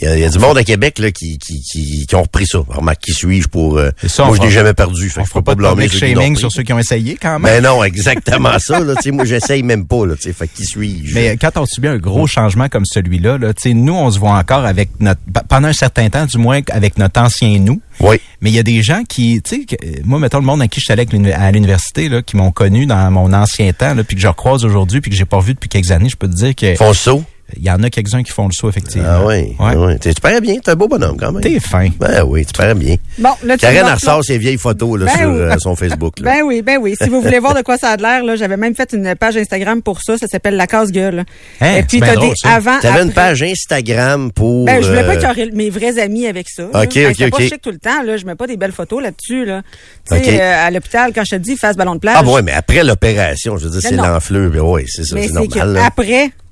[0.00, 2.22] il y, a, y a du monde à Québec là, qui, qui, qui, qui ont
[2.22, 2.58] repris ça.
[2.68, 3.78] Remarque, qui suis-je pour...
[3.78, 5.08] euh, ça, moi, je fera- jamais perdu.
[5.10, 7.38] Fait On je fera pas de blâmer public shaming sur ceux qui ont essayé quand
[7.38, 7.42] même.
[7.42, 8.80] Ben non, exactement ça.
[8.80, 10.06] Là, moi, j'essaye même pas.
[10.06, 11.14] Là, fait qui suis-je?
[11.14, 14.64] Mais quand on subit un gros changement comme celui-là, là, nous, on se voit encore
[14.64, 17.80] avec notre, pendant un certain temps, du moins avec notre ancien nous.
[18.00, 18.20] Oui.
[18.40, 20.62] Mais il y a des gens qui, tu sais, que- euh, moi, mettons le monde
[20.62, 23.94] à qui je suis allé à l'université, là, qui m'ont connu dans mon ancien temps,
[23.94, 26.16] là, puis que je recroise aujourd'hui, puis que j'ai pas vu depuis quelques années, je
[26.16, 27.24] peux te dire que saut.
[27.56, 29.08] Il y en a quelques-uns qui font le saut, effectivement.
[29.08, 29.56] Ah oui.
[29.58, 29.74] Ouais.
[29.74, 29.98] ouais.
[29.98, 30.56] Tu tu parais bien.
[30.58, 31.40] T'es un beau bonhomme quand même.
[31.40, 31.88] T'es fin.
[31.98, 32.96] Ben oui, tu parais bien.
[33.18, 35.40] Bon, là, tu Karen ressort ses vieilles photos là, Ben sur oui.
[35.40, 36.20] euh, son Facebook.
[36.20, 36.30] Là.
[36.30, 36.94] Ben oui, ben oui.
[37.00, 39.14] Si vous voulez voir de quoi ça a de l'air, là, j'avais même fait une
[39.16, 40.18] page Instagram pour ça.
[40.18, 41.24] Ça s'appelle La Casse-Gueule.
[41.62, 42.50] Hein, Et puis, t'as drôle, des ça.
[42.54, 43.14] avant, T'avais une après.
[43.28, 44.66] page Instagram pour...
[44.66, 46.64] Ben, je voulais pas euh, écœurer mes vrais amis avec ça.
[46.64, 46.82] là.
[46.82, 47.42] Ok, Ben, ok, pas ok.
[47.42, 48.16] chic tout le temps, là.
[48.18, 49.62] Je mets pas des belles photos là-dessus, là.
[50.10, 50.28] Tu sais, Ok.
[50.28, 52.16] euh, à l'hôpital, quand je te dis face ballon de plage.
[52.18, 54.06] Ah ouais, mais après l'opération, je veux dire, Ben c'est non.
[54.06, 54.50] l'enflure.
[54.50, 55.72] Ben oui, c'est ça, mais c'est normal.
[55.72, 55.86] là.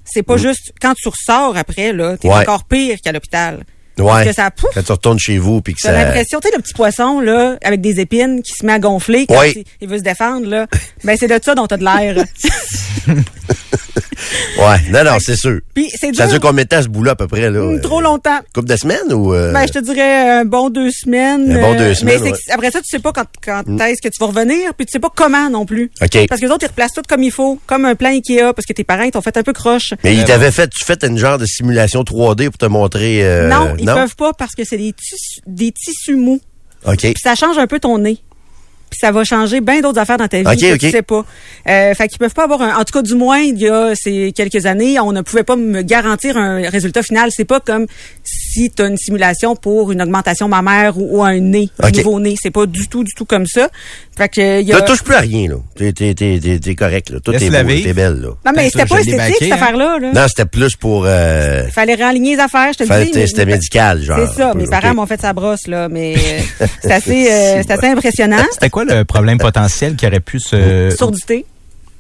[0.07, 2.35] C'est pas juste quand tu ressors après, là, t'es Ouais.
[2.35, 3.65] encore pire qu'à l'hôpital.
[3.99, 4.07] Ouais.
[4.07, 5.95] Parce que ça pouf, Quand tu retournes chez vous puis que T'as ça...
[6.05, 9.27] l'impression, tu sais, le petit poisson, là, avec des épines qui se met à gonfler
[9.27, 9.53] quand Oui.
[9.57, 10.67] il, il veut se défendre, là.
[11.05, 12.25] Ben, c'est de ça dont t'as de l'air.
[14.59, 15.61] Ouais, non, non, c'est sûr.
[15.75, 16.33] Puis c'est Ça dur.
[16.39, 17.51] dure combien de temps ce bout-là à peu près?
[17.51, 17.61] là?
[17.61, 18.39] Hum, Trop Euh, longtemps.
[18.55, 19.35] Couple de semaines ou...
[19.35, 21.53] euh, Ben, je te dirais un bon deux semaines.
[21.53, 22.39] Un bon euh, deux semaines, Mais c'est ouais.
[22.49, 24.93] que- après ça, tu sais pas quand, quand est-ce que tu vas revenir, puis tu
[24.93, 25.91] sais pas comment non plus.
[26.03, 26.27] OK.
[26.29, 28.65] Parce que les autres, ils replacent tout comme il faut, comme un plan Ikea, parce
[28.67, 29.93] que tes parents, ils t'ont fait un peu croche.
[30.03, 33.21] Mais il t'avait fait, tu fais une genre de simulation 3D pour te montrer...
[33.23, 36.41] euh, non, ils peuvent pas parce que c'est des tissus, des tissus mous.
[36.87, 36.99] OK.
[36.99, 38.19] Puis ça change un peu ton nez.
[38.91, 41.25] Puis ça va changer bien d'autres affaires dans ta vie Ok, que tu sais pas.
[41.69, 42.77] Euh, fait qu'ils peuvent pas avoir un.
[42.77, 45.57] En tout cas, du moins, il y a ces quelques années, on ne pouvait pas
[45.57, 47.31] me garantir un résultat final.
[47.33, 47.87] C'est pas comme
[48.57, 51.97] si tu as une simulation pour une augmentation mammaire ou, ou un nez, un Ok.
[51.99, 52.37] nouveau nez.
[52.41, 53.69] C'est pas du tout, du tout comme ça.
[54.17, 54.81] Fait que il y a.
[54.81, 55.57] Tu touches plus à rien, là.
[55.77, 57.19] T'es, t'es, t'es, t'es, t'es correct, là.
[57.23, 58.29] Tout Laisse est beau, t'es belle, là.
[58.47, 59.55] Non, mais c'était pas esthétique, baqué, cette hein.
[59.57, 59.99] affaire-là.
[60.01, 60.13] Là.
[60.15, 61.05] Non, c'était plus pour...
[61.07, 63.13] Euh, Il fallait réaligner les affaires, je te le fallait- dis.
[63.15, 64.19] mais- c'était médical, genre.
[64.21, 64.53] C'est ça.
[64.53, 67.87] peu, Mes parents m'ont fait sa brosse, là, mais euh, c'est assez, euh, c'est assez
[67.89, 68.45] impressionnant.
[68.53, 70.95] C'était quoi le problème potentiel qui aurait pu se...
[70.97, 71.45] Surdité.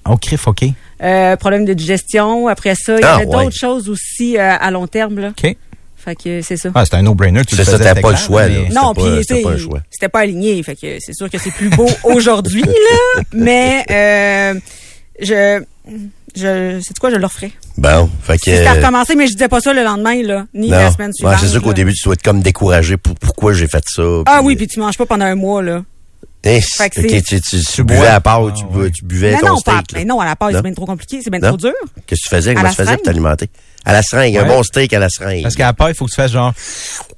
[0.08, 0.64] Oh, crif, OK.
[1.02, 2.48] Euh, problème de digestion.
[2.48, 3.44] Après ça, il y Ah, avait ouais.
[3.44, 5.18] d'autres choses aussi euh, à long terme.
[5.18, 5.28] Là.
[5.36, 5.56] OK.
[6.06, 6.70] Fait que c'est ça.
[6.74, 7.44] Ah, c'était un no-brainer.
[7.44, 8.60] tu C'est ça, c'était pas le choix, là.
[8.72, 9.56] non, pas- puis c'était pas
[9.90, 10.62] c'était pas aligné.
[10.62, 13.22] Fait que c'est sûr que c'est plus beau aujourd'hui, là.
[13.34, 14.54] Mais euh,
[15.20, 15.62] je,
[16.36, 17.50] je, c'est quoi, je le referais.
[17.76, 18.44] Bon, fait que...
[18.44, 20.76] C'était à recommencer, mais je disais pas ça le lendemain, là, ni non.
[20.78, 21.38] la semaine Ouais, suivante.
[21.40, 24.02] c'est sûr qu'au début, tu dois être comme découragé pour pourquoi j'ai fait ça.
[24.26, 25.82] Ah oui, puis tu manges pas pendant un mois, là.
[26.44, 28.90] Hein, Fait que ok, c'est- tu, tu, tu buvais à part, Ah, tu, ouais.
[28.92, 29.92] tu buvais Mais ton non, pas, steak.
[29.92, 29.98] là.
[29.98, 31.72] mais non, à la part, c'est bien trop compliqué, c'est bien trop dur.
[32.06, 32.50] Qu'est-ce que tu faisais?
[32.52, 33.48] À Comment la tu faisais pour t'alimenter?
[33.86, 35.42] À la seringue, un bon steak à la seringue.
[35.42, 36.52] Parce qu'à part, il faut que tu fasses genre...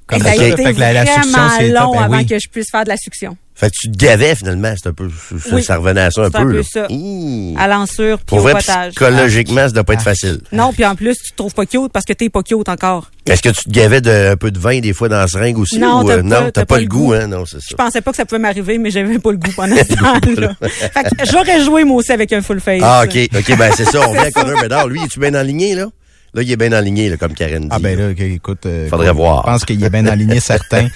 [0.05, 1.77] Comme Et ça, ça a là, été fait que la, la vraiment c'est top.
[1.83, 2.25] long Ben avant oui.
[2.25, 3.37] que je puisse faire de la succion.
[3.55, 5.61] Fait que tu te gavais finalement, c'est un peu, ça, Oui.
[5.63, 6.49] ça revenait à ça un C'est un peu.
[6.51, 6.63] peu là.
[6.63, 7.61] ça.
[7.61, 8.89] À l'ensure, puis Pour au vrai, potage.
[8.93, 10.03] psychologiquement, ça doit pas être Ah.
[10.05, 10.39] facile.
[10.51, 13.11] Non, puis en plus, tu te trouves pas cute parce que t'es pas cute encore.
[13.27, 15.59] Est-ce que tu te gavais de, un peu de vin des fois dans la seringue
[15.59, 15.77] aussi?
[15.77, 17.27] Non, t'as euh, pas- t'as pas, le goût, hein?
[17.27, 17.65] Non, c'est ça.
[17.69, 20.55] Je pensais pas que ça pouvait m'arriver, mais j'avais pas le goût pendant ce temps-là.
[20.61, 22.81] fait que j'aurais joué, moi aussi, avec un full face.
[22.83, 23.15] Ah, OK.
[23.37, 24.07] OK, ben c'est ça.
[24.07, 24.87] On vient à Connor Bedard.
[24.87, 25.85] Lui, es-tu bien enligné, là?
[26.33, 27.67] Là, il est bien enligné, là, comme Karen dit.
[27.71, 29.43] Ah ben là, écoute, euh, Faudrait je voir.
[29.43, 30.87] pense qu'il est bien aligné certain.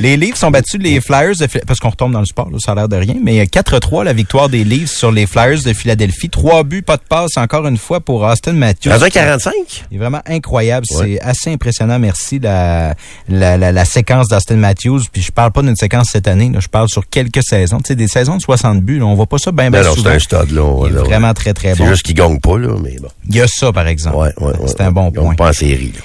[0.00, 2.72] Les Leafs sont battus les Flyers de parce qu'on retombe dans le sport, là, ça
[2.72, 6.28] a l'air de rien, mais 4-3 la victoire des Leafs sur les Flyers de Philadelphie.
[6.28, 8.90] Trois buts, pas de passe encore une fois pour Austin Matthews.
[8.90, 9.52] Dans un 45?
[9.90, 10.86] Il est vraiment incroyable.
[10.92, 11.18] Ouais.
[11.18, 11.98] C'est assez impressionnant.
[11.98, 12.94] Merci la,
[13.28, 15.02] la, la, la séquence d'Austin Matthews.
[15.12, 16.50] Puis je parle pas d'une séquence cette année.
[16.52, 17.78] Là, je parle sur quelques saisons.
[17.78, 18.98] Tu sais, des saisons de 60 buts.
[18.98, 20.86] Là, on voit pas ça bien, Ben non, c'est un stade, là.
[20.86, 21.88] Il est là, vraiment très, très C'est bon.
[21.90, 23.08] juste qu'il gagne pas, là, mais bon.
[23.28, 24.16] Il y a ça, par exemple.
[24.16, 24.68] Ouais, ouais, ouais.
[24.80, 25.34] C'est un bon Ils point.
[25.34, 26.00] pas en série, là.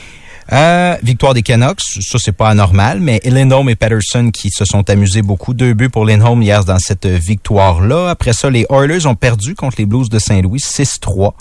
[0.53, 4.87] Euh, victoire des Canucks, ça c'est pas anormal, mais Lindholm et Patterson qui se sont
[4.91, 5.55] amusés beaucoup.
[5.55, 8.09] Deux buts pour Lindholm hier dans cette victoire-là.
[8.09, 11.33] Après ça, les Oilers ont perdu contre les Blues de Saint-Louis 6-3.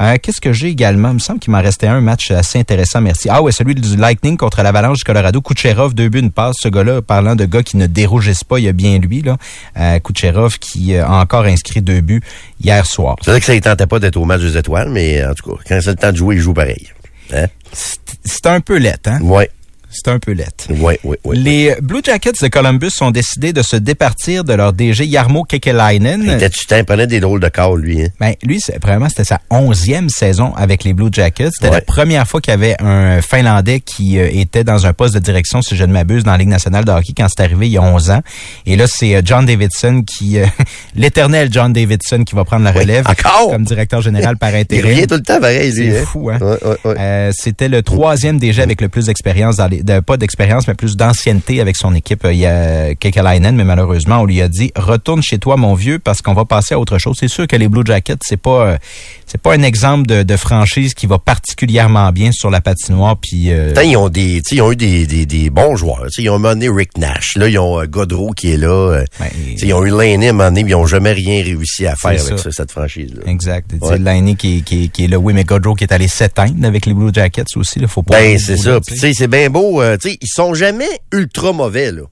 [0.00, 1.10] Euh, Qu'est-ce que j'ai également?
[1.10, 3.28] Il me semble qu'il m'en restait un match assez intéressant, merci.
[3.30, 5.40] Ah ouais, celui du Lightning contre l'Avalanche du Colorado.
[5.40, 6.56] Kucherov, deux buts, une passe.
[6.60, 9.36] Ce gars-là, parlant de gars qui ne dérougissent pas, il y a bien lui, là.
[9.76, 12.22] Euh, Kucherov qui a encore inscrit deux buts
[12.62, 13.16] hier soir.
[13.22, 15.50] C'est vrai que ça ne tentait pas d'être au match des étoiles, mais en tout
[15.50, 16.88] cas, quand c'est le temps de jouer, il joue pareil.
[17.32, 17.46] Hein?
[17.72, 19.20] C'est un peu lettre, hein?
[19.22, 19.50] Ouais,
[19.90, 20.66] C'est un peu lettre.
[20.70, 21.36] ouais, ouais, ouais.
[21.36, 26.38] Les Blue Jackets de Columbus ont décidé de se départir de leur DG Yarmo Kekelainen.
[26.70, 28.08] Il prenait des drôles de calls, lui, hein?
[28.20, 31.50] Ben, lui, c'est, vraiment, c'était sa onzième saison avec les Blue Jackets.
[31.52, 31.76] C'était Ouais.
[31.76, 35.18] la première fois qu'il y avait un Finlandais qui euh, était dans un poste de
[35.20, 37.72] direction, si je ne m'abuse, dans la Ligue nationale de hockey quand c'est arrivé il
[37.72, 38.20] y a 11 ans.
[38.66, 40.46] Et là, c'est euh, John Davidson qui, euh,
[40.94, 43.50] l'éternel John Davidson qui va prendre la relève encore?
[43.50, 44.90] comme directeur général par Il intérim.
[44.90, 45.90] revient tout le temps pareil, lui.
[45.90, 46.04] C'est hein?
[46.06, 46.38] fou, hein?
[46.40, 47.30] Ouais, ouais, ouais.
[47.32, 50.96] C'était le troisième DG avec le plus d'expérience, dans les, de, pas d'expérience, mais plus
[50.96, 52.24] d'ancienneté avec son équipe.
[52.24, 55.74] euh, Il y a Kekalainen, mais malheureusement, on lui a dit retourne chez toi, mon
[55.74, 57.16] vieux, parce qu'on va passer à autre chose.
[57.18, 58.78] C'est sûr que les Blue Jackets, c'est pas, euh,
[59.26, 63.16] c'est pas un exemple de, de franchise qui va particulièrement bien sur la patinoire.
[63.16, 66.06] Puis euh, ils ont des, ils ont eu des, des, des bons joueurs.
[66.18, 67.36] Ils ont mené Rick Nash.
[67.36, 69.02] Là, ils ont euh, Godreau qui est là.
[69.18, 69.26] Ben,
[69.62, 71.94] ils ont eu Laney à un moment donné, mais ils ont jamais rien réussi à
[71.96, 72.50] faire avec ça.
[72.50, 73.22] cette franchise-là.
[73.30, 73.72] Exact.
[73.80, 74.34] Ouais.
[74.36, 75.18] Qui, qui, qui est là.
[75.18, 77.78] Oui, mais Godreau qui est allé s'éteindre avec les Blue Jackets aussi.
[77.80, 78.18] Il faut pas.
[78.18, 78.70] Ben, c'est ça.
[78.72, 78.80] là,
[79.12, 79.69] c'est bien beau.
[79.78, 82.02] Euh, tu sais, ils sont jamais ultra mauvais, là.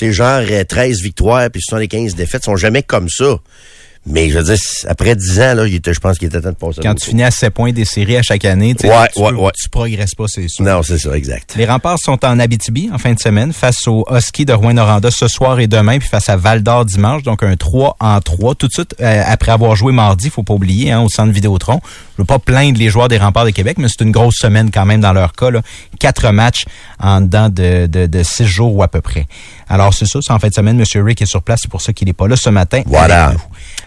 [0.00, 3.38] Genre euh, 13 victoires puis 75 défaites, ils sont jamais comme ça.
[4.08, 6.50] Mais je veux dire, après 10 ans, là, il était, je pense qu'il était temps
[6.50, 6.80] de passer.
[6.80, 9.50] Quand tu finis à 7 points des séries à chaque année, tu Ouais, tu, ouais,
[9.60, 10.64] tu progresses pas, c'est sûr.
[10.64, 11.54] Non, c'est ça, exact.
[11.56, 15.26] Les remparts sont en Abitibi en fin de semaine face aux Huskies de Rouen-Noranda ce
[15.26, 18.54] soir et demain, puis face à Val-d'Or dimanche, donc un 3 en 3.
[18.54, 21.80] Tout de suite, euh, après avoir joué mardi, faut pas oublier, hein, au centre Vidéotron.
[22.16, 24.70] Je veux pas plaindre les joueurs des remparts de Québec, mais c'est une grosse semaine
[24.72, 25.50] quand même dans leur cas.
[25.50, 25.62] Là.
[25.98, 26.64] Quatre matchs
[27.00, 29.26] en dedans de, de, de six jours ou à peu près.
[29.68, 30.76] Alors c'est ça, c'est en fin de semaine.
[30.76, 32.82] Monsieur Rick est sur place, c'est pour ça qu'il est pas là ce matin.
[32.86, 33.26] Voilà.
[33.26, 33.44] avec nous.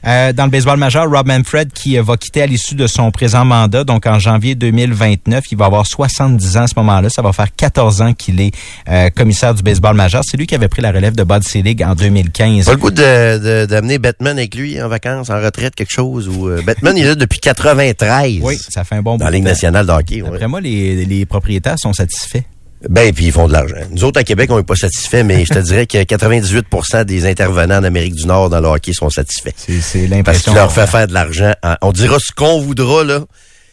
[0.08, 3.12] Euh, dans le baseball majeur, Rob Manfred qui euh, va quitter à l'issue de son
[3.12, 7.10] présent mandat, donc en janvier 2029, il va avoir 70 ans à ce moment-là.
[7.10, 8.52] Ça va faire 14 ans qu'il est
[8.88, 10.22] euh, commissaire du baseball majeur.
[10.26, 12.66] C'est lui qui avait pris la relève de Bud Selig en 2015.
[12.66, 16.28] Pas le goût de, de- d'amener Batman avec lui en vacances, en retraite, quelque chose.
[16.30, 18.39] Ou euh, Batman, il est là depuis 93.
[18.41, 20.22] Oui, ça fait un bon Dans la Ligue nationale de hockey.
[20.22, 20.30] ouais.
[20.30, 22.43] Après moi, les, les propriétaires sont satisfaits.
[22.88, 23.76] Ben, puis ils font de l'argent.
[23.92, 27.26] Nous autres, à Québec, on n'est pas satisfaits, mais je te dirais que 98% des
[27.26, 29.52] intervenants en Amérique du Nord dans le hockey sont satisfaits.
[29.58, 30.52] C'est, Parce l'impression.
[30.54, 31.52] qu'il leur fait faire de l'argent.
[31.64, 33.22] en- On dira ce qu'on voudra, là.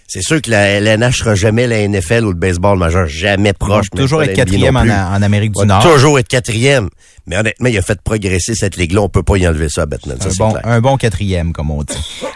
[0.09, 3.87] C'est sûr que la LNH sera jamais la NFL ou le baseball majeur, jamais proche.
[3.95, 5.83] Toujours être quatrième en, Amérique du Nord.
[5.83, 6.89] toujours être quatrième.
[7.27, 9.03] Mais honnêtement, il a fait progresser cette ligue-là.
[9.03, 10.16] On peut pas y enlever ça à Batman.
[10.20, 10.62] Ça, un c'est bon, clair.
[10.64, 11.95] un bon quatrième, comme on dit.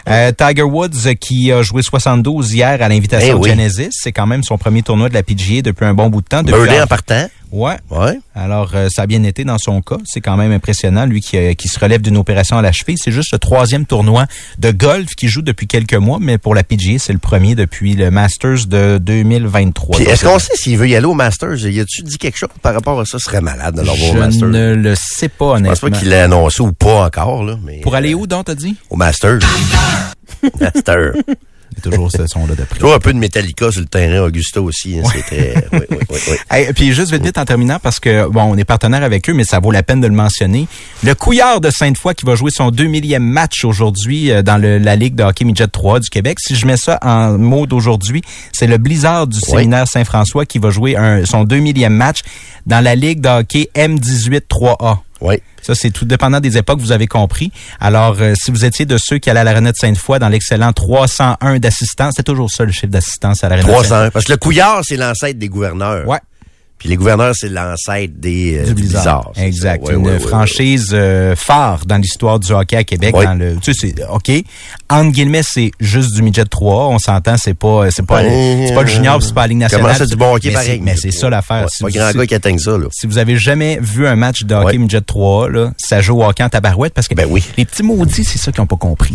[0.09, 3.49] Euh, Tiger Woods, qui a joué 72 hier à l'invitation Eh de oui.
[3.49, 6.27] Genesis, c'est quand même son premier tournoi de la PGA depuis un bon bout de
[6.27, 6.43] temps.
[6.43, 7.27] Birdie en- en partant.
[7.51, 7.75] Ouais.
[7.89, 8.17] Ouais.
[8.33, 9.97] Alors, euh, ça a bien été dans son cas.
[10.05, 12.95] C'est quand même impressionnant, lui qui, euh, qui se relève d'une opération à la cheville.
[12.97, 14.25] C'est juste le troisième tournoi
[14.57, 17.95] de golf qu'il joue depuis quelques mois, mais pour la PGA, c'est le premier depuis
[17.95, 19.97] le Masters de 2023.
[19.97, 21.57] Puis Donc, est-ce qu'on sait s'il veut y aller au Masters?
[21.67, 23.19] Y a-tu dit quelque chose par rapport à ça?
[23.19, 24.47] Ce serait malade de l'avoir au Masters.
[24.47, 25.69] ne le sais pas, Je honnêtement.
[25.71, 27.57] pense pas qu'il l'a annoncé ou pas encore, là.
[27.63, 28.75] Mais, Pour aller euh, où, donc, t'as dit?
[28.89, 29.39] Au Masters.
[30.59, 31.13] Master.
[31.89, 32.79] Toujours ce son-là de prix.
[32.79, 34.99] Toujours un peu de Metallica sur le terrain, Augusta aussi.
[34.99, 35.55] hein, C'est très...
[35.73, 36.35] Oui, oui, oui, oui.
[36.49, 39.33] Hey, puis juste vite vite en terminant parce que bon on est partenaire avec eux
[39.33, 40.67] mais ça vaut la peine de le mentionner.
[41.03, 44.95] Le Couillard de Sainte-Foy qui va jouer son 2000e match aujourd'hui euh, dans le- la
[44.95, 46.39] Ligue de hockey midget 3 du Québec.
[46.39, 48.21] Si je mets ça en mots d'aujourd'hui,
[48.51, 52.19] c'est le Blizzard du séminaire Saint-François qui va jouer un, son 2000e match
[52.65, 54.97] dans la Ligue de hockey M18 3A.
[55.21, 55.41] Oui.
[55.61, 57.51] Ça, c'est tout dépendant des époques, vous avez compris.
[57.79, 60.73] Alors, euh, si vous étiez de ceux qui allaient à l'Arena de Sainte-Foy dans l'excellent
[60.73, 63.87] 301 d'assistance, c'est toujours ça le chiffre d'assistance à l'Arena de Sainte-Foy.
[63.87, 64.11] 300.
[64.11, 66.07] Parce que le Couillard, c'est l'ancêtre des gouverneurs.
[66.07, 66.19] Ouais.
[66.81, 69.29] Puis les gouverneurs, c'est l'ancêtre des euh, du Blizzard.
[69.35, 69.45] c'est ça.
[69.45, 69.87] Exact.
[69.87, 73.13] Ouais, Une ouais, franchise euh, phare dans l'histoire du hockey à Québec.
[73.13, 74.31] Dans le, tu sais, c'est OK.
[74.89, 76.87] Entre guillemets, c'est juste du midget 3.
[76.87, 79.85] On s'entend, c'est pas, c'est pas, c'est pas le junior, c'est pas la Ligue nationale.
[79.85, 80.69] Comment c'est du bon hockey mais pareil?
[80.71, 81.69] c'est- Mais c'est ça l'affaire.
[81.69, 82.87] Si pas vous- grand gars qui atteigne ça, là.
[82.91, 86.25] si vous avez jamais vu un match de hockey midget 3, là, ça joue au
[86.25, 87.43] hockey en tabarouette parce que Ben oui.
[87.57, 89.13] les petits maudits, c'est ça qu'ils ont pas compris.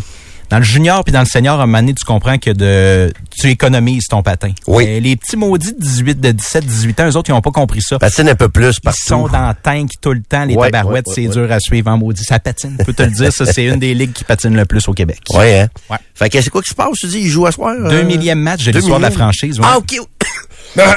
[0.49, 3.13] Dans le junior puis dans le senior, à un moment donné, tu comprends que de,
[3.37, 4.53] tu économises ton patin.
[4.69, 5.01] Oui.
[5.01, 7.83] Les petits maudits de 18, de 17, 18 ans, eux autres, ils ont pas compris
[7.83, 7.99] ça.
[7.99, 8.99] Patine un peu plus Ils partout.
[9.07, 11.91] sont dans le tank tout le temps, les Ouais, tabarouettes, ouais, c'est dur à suivre
[11.91, 12.23] en maudit.
[12.23, 14.65] Ça patine, je peux te le dire, ça c'est une des ligues qui patine le
[14.65, 15.21] plus au Québec.
[15.35, 15.69] Ouais, hein?
[15.91, 15.97] Ouais.
[16.15, 17.19] Fait que c'est quoi qui se passe, tu dis?
[17.23, 17.75] Il joue à soir?
[17.79, 17.91] euh?
[17.91, 19.59] Deux millième match de l'histoire de la franchise.
[19.59, 19.67] ouais.
[19.69, 19.97] Ah, OK.
[20.77, 20.97] Toi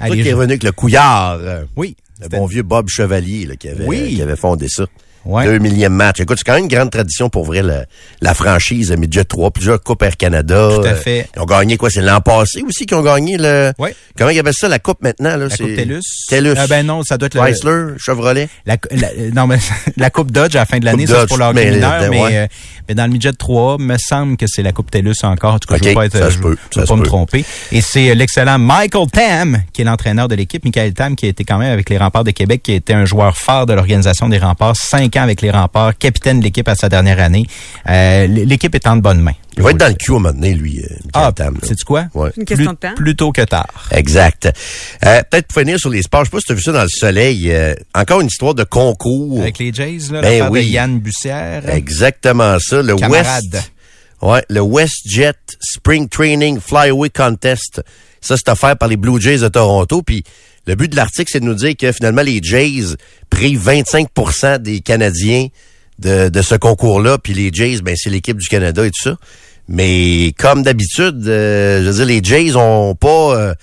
[0.00, 1.38] Allez, qui est revenu avec le couillard.
[1.40, 1.96] euh, Oui.
[2.20, 4.16] Le bon vieux Bob Chevalier là, qui, avait, Oui.
[4.16, 4.84] qui avait fondé ça.
[5.28, 5.44] Ouais.
[5.44, 6.20] Deux millième match.
[6.20, 7.84] Écoute, c'est quand même une grande tradition pour vrai, la,
[8.22, 10.70] la franchise Midget 3, plusieurs Coupes Air Canada.
[10.74, 11.28] Tout à Euh, fait.
[11.36, 11.90] Ils ont gagné quoi?
[11.90, 13.72] C'est l'an passé aussi qu'ils ont gagné le...
[13.78, 13.94] Ouais.
[14.16, 15.36] Comment ils appellent ça, la Coupe maintenant?
[15.36, 16.00] Là, La Coupe TELUS.
[16.28, 16.54] TELUS.
[16.56, 18.48] Ah ben non, ça doit être le- Chrysler, Chevrolet.
[18.64, 19.58] La, la- non, mais
[19.98, 21.74] la Coupe Dodge à la fin de l'année, ça c'est pour le Dodge, hockey mais-
[21.76, 22.36] mineur, ben, mais, ouais.
[22.38, 22.46] euh,
[22.88, 25.54] mais dans le midget 3, me semble que c'est la Coupe TELUS encore.
[25.54, 26.96] En tout cas, je Ok, veux pas être, ça je, se peut, je veux pas
[26.96, 27.06] me peut.
[27.06, 27.44] tromper.
[27.70, 30.64] Et c'est euh, l'excellent Michael Tam, qui est l'entraîneur de l'équipe.
[30.64, 32.94] Michael Tam, qui a été quand même avec les Remparts de Québec, qui a été
[32.94, 36.68] un joueur phare de l'organisation des Remparts, cinq ans avec les Remparts, capitaine de l'équipe
[36.68, 37.46] à sa dernière année.
[37.88, 39.34] Euh, l'équipe est en de bonnes mains.
[39.56, 41.32] Il va être dans le cul au moment donné, lui, euh, Ah,
[41.64, 42.04] c'est quoi?
[42.14, 42.30] Ouais.
[42.36, 42.94] Une question Plus- de temps.
[42.94, 43.88] Plus tôt que tard.
[43.90, 44.46] Exact.
[45.04, 46.72] Euh, Peut-être pour finir sur les sports, je sais pas si tu as vu ça
[46.72, 47.50] dans le soleil.
[47.50, 49.40] euh, encore une histoire de concours.
[49.40, 50.64] Avec les Jays, là, Ben oui.
[50.64, 51.68] de Yann Bussière.
[51.68, 52.82] Exactement ça.
[52.82, 53.42] Le Camarade.
[53.52, 53.72] West.
[54.22, 57.82] Ouais, le WestJet Spring Training Flyaway Contest.
[58.20, 60.02] Ça, c'est offert par les Blue Jays de Toronto.
[60.02, 60.24] Puis
[60.68, 62.94] le but de l'article, c'est de nous dire que finalement, les Jays
[63.30, 65.46] privent 25% des Canadiens
[65.98, 67.16] de, ce concours-là.
[67.16, 69.16] Puis les Jays, ben, c'est l'équipe du Canada et tout ça.
[69.66, 73.34] Mais comme d'habitude, euh, je veux dire, les Jays ont pas...
[73.34, 73.54] euh,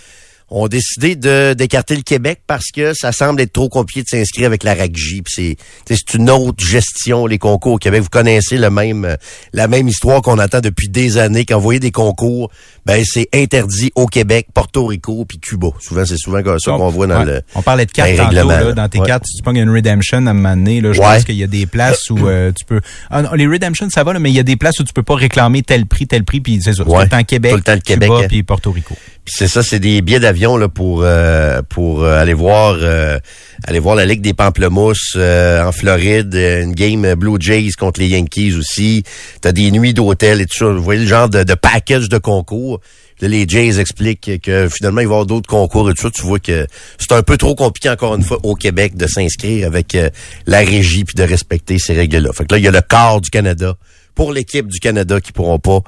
[0.58, 4.48] ont décidé de d'écarter le Québec parce que ça semble être trop compliqué de s'inscrire
[4.48, 5.22] avec la RACJ.
[5.28, 8.02] C'est une autre gestion les concours au Québec.
[8.02, 9.16] Vous connaissez le même euh,
[9.54, 11.46] la même histoire qu'on attend depuis des années.
[11.46, 12.50] Quand vous voyez des concours,
[12.86, 15.68] ben c'est interdit au Québec, Porto Rico puis Cuba.
[15.80, 17.26] Souvent c'est souvent comme ça qu'on voit dans Ouais.
[17.26, 19.08] le On parlait de cartes tantôt, là, dans tes Ouais.
[19.08, 19.26] cartes.
[19.28, 21.06] Si tu pognes une redemption à un moment donné, là, je Ouais.
[21.06, 22.80] pense qu'il y a des places où euh, tu peux...
[23.10, 24.94] Ah non, les redemptions, ça va, là, mais il y a des places où tu
[24.94, 26.84] peux pas réclamer tel prix, tel prix, puis c'est ça.
[26.86, 28.28] Tout le temps Québec, Tout le temps le Cuba, Québec, hein.
[28.30, 28.96] puis Porto Rico.
[29.26, 33.18] Puis c'est ça, c'est des billets d'avion là pour euh, pour euh, aller voir euh,
[33.64, 38.10] aller voir la Ligue des Pamplemousses euh, en Floride, une game Blue Jays contre les
[38.10, 39.02] Yankees aussi.
[39.42, 40.66] T'as des nuits d'hôtel et tout ça.
[40.68, 42.82] Vous voyez le genre de, package de concours?
[43.20, 46.12] Là, les Jays expliquent que finalement, il va y avoir d'autres concours et tout ça.
[46.12, 46.68] Tu vois que
[47.00, 49.98] c'est un peu trop compliqué, encore une fois, au Québec de s'inscrire avec
[50.46, 52.32] la régie puis de respecter ces règles-là.
[52.34, 53.76] Fait que là, il y a le quart du Canada
[54.16, 55.82] pour l'équipe du Canada qui pourront pas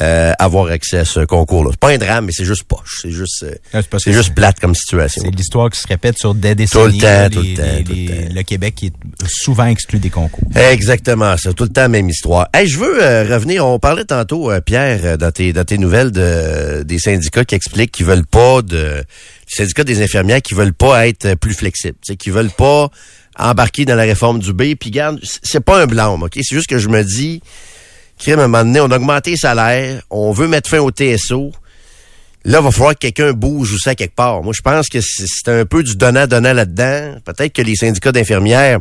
[0.00, 1.70] euh, avoir accès à ce concours-là.
[1.72, 3.00] C'est pas un drame, mais c'est juste poche.
[3.02, 5.22] C'est juste, euh, Ah, c'est juste plate comme situation.
[5.24, 6.98] C'est l'histoire qui se répète sur des Tout décennies.
[6.98, 8.34] le temps, tout le temps, les- tout le les- temps.
[8.34, 8.92] Le Québec qui est
[9.28, 10.48] souvent exclu des concours.
[10.56, 12.48] Exactement, c'est tout le temps la même histoire.
[12.54, 15.78] Hey, je veux euh, revenir, on parlait tantôt, euh, Pierre, euh, dans tes, dans tes
[15.78, 19.04] nouvelles de, des syndicats qui expliquent qu'ils veulent pas de...
[19.46, 22.88] Les syndicats des infirmières qui veulent pas être plus flexibles, qui veulent pas
[23.38, 24.74] embarquer dans la réforme du B.
[24.78, 26.32] Puis garde, c'est pas un blâme, OK?
[26.36, 27.42] C'est juste que je me dis,
[28.28, 31.52] on a augmenté les salaires, on veut mettre fin au TSO.
[32.46, 34.42] Là, il va falloir que quelqu'un bouge ou ça quelque part.
[34.42, 37.16] Moi, je pense que c'est c'est un peu du donnant-donnant là-dedans.
[37.24, 38.80] Peut-être que les syndicats d'infirmières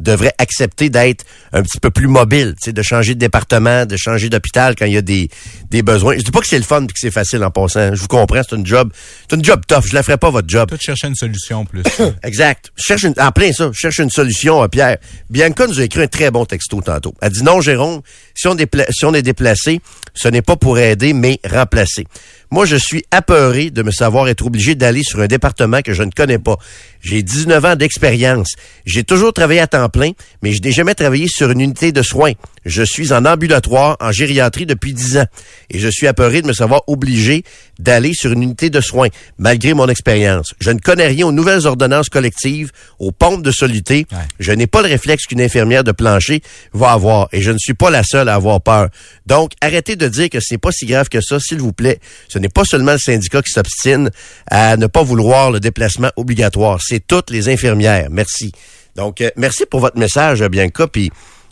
[0.00, 3.96] devraient accepter d'être un petit peu plus mobiles, tu sais, de changer de département, de
[3.96, 5.28] changer d'hôpital quand il y a des,
[5.70, 6.16] des besoins.
[6.16, 7.94] Je dis pas que c'est le fun et que c'est facile en passant.
[7.94, 8.90] Je vous comprends, c'est une job,
[9.28, 9.84] c'est une job tough.
[9.88, 10.68] Je la ferai pas votre job.
[10.68, 11.82] Toi, tu cherchais une solution plus.
[12.22, 12.70] Exact.
[12.76, 13.70] Je cherche une, en plein ça.
[13.72, 14.98] Je cherche une solution, euh, Pierre.
[15.28, 17.14] Bianca nous a écrit un très bon texto tantôt.
[17.20, 18.00] Elle dit non, Jérôme,
[18.34, 19.80] si on, dépla- si on est déplacé,
[20.14, 22.06] ce n'est pas pour aider, mais remplacer.
[22.50, 26.02] Moi, je suis apeuré de me savoir être obligé d'aller sur un département que je
[26.02, 26.56] ne connais pas.
[27.00, 28.54] J'ai 19 ans d'expérience.
[28.84, 30.10] J'ai toujours travaillé à temps plein,
[30.42, 32.32] mais je n'ai jamais travaillé sur une unité de soins.
[32.66, 35.26] Je suis en ambulatoire, en gériatrie depuis 10 ans.
[35.70, 37.44] Et je suis apeuré de me savoir obligé
[37.78, 40.52] d'aller sur une unité de soins, malgré mon expérience.
[40.60, 44.06] Je ne connais rien aux nouvelles ordonnances collectives, aux pompes de soluté.
[44.12, 44.18] Ouais.
[44.40, 46.42] Je n'ai pas le réflexe qu'une infirmière de plancher
[46.74, 47.28] va avoir.
[47.32, 48.88] Et je ne suis pas la seule à avoir peur.
[49.26, 52.00] Donc, arrêtez de dire que ce n'est pas si grave que ça, s'il vous plaît.
[52.28, 54.10] Ce n'est pas seulement le syndicat qui s'obstine
[54.50, 56.78] à ne pas vouloir le déplacement obligatoire.
[56.82, 58.08] C'est toutes les infirmières.
[58.10, 58.52] Merci.
[58.96, 60.86] Donc, euh, merci pour votre message, Bianca.
[60.86, 61.10] Puis,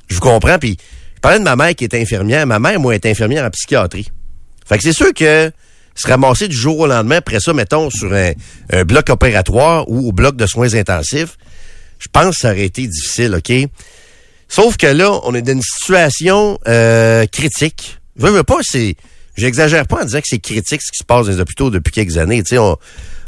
[0.08, 0.58] je vous comprends.
[0.58, 0.76] Puis,
[1.16, 2.46] je parlais de ma mère qui est infirmière.
[2.46, 4.10] Ma mère, moi, est infirmière en psychiatrie.
[4.66, 5.50] Fait que c'est sûr que
[5.94, 8.32] se ramasser du jour au lendemain, après ça, mettons, sur un,
[8.72, 11.36] un bloc opératoire ou au bloc de soins intensifs,
[11.98, 13.52] je pense que ça aurait été difficile, OK?
[14.48, 17.98] Sauf que là, on est dans une situation euh, critique.
[18.16, 18.96] Veux, veux pas, c'est.
[19.38, 21.92] J'exagère pas en disant que c'est critique ce qui se passe dans les hôpitaux depuis
[21.92, 22.42] quelques années.
[22.42, 22.76] Tu sais, on,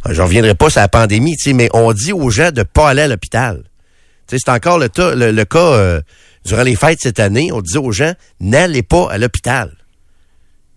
[0.09, 2.91] j'en reviendrai pas sur la pandémie, tu sais, mais on dit aux gens de pas
[2.91, 3.63] aller à l'hôpital.
[4.27, 6.01] Tu sais, c'est encore le, tas- le, le cas euh,
[6.45, 7.51] durant les fêtes cette année.
[7.53, 9.73] On disait aux gens, n'allez pas à l'hôpital.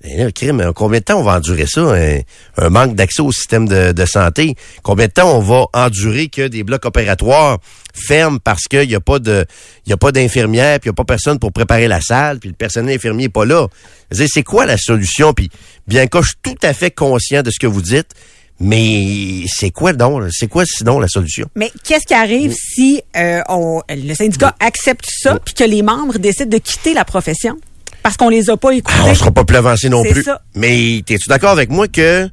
[0.03, 1.81] Mais là, crime, en combien de temps on va endurer ça?
[1.81, 2.19] Un,
[2.57, 4.55] un manque d'accès au système de, de santé?
[4.83, 7.57] Combien de temps on va endurer que des blocs opératoires
[7.93, 9.45] ferment parce qu'il n'y a pas de,
[9.85, 12.39] il y a pas d'infirmière, puis il n'y a pas personne pour préparer la salle,
[12.39, 13.67] puis le personnel infirmier n'est pas là.
[14.11, 15.33] C'est quoi la solution?
[15.33, 15.49] Puis
[15.87, 18.11] bien que je suis tout à fait conscient de ce que vous dites,
[18.59, 20.23] mais c'est quoi donc?
[20.31, 21.47] C'est quoi sinon la solution?
[21.55, 26.17] Mais qu'est-ce qui arrive si euh, on, le syndicat accepte ça puis que les membres
[26.17, 27.57] décident de quitter la profession?
[28.03, 28.97] Parce qu'on les a pas écoutés?
[28.99, 30.23] Ah, on sera pas plus avancé non plus.
[30.23, 30.41] ça.
[30.55, 32.29] Mais t'es-tu d'accord avec moi que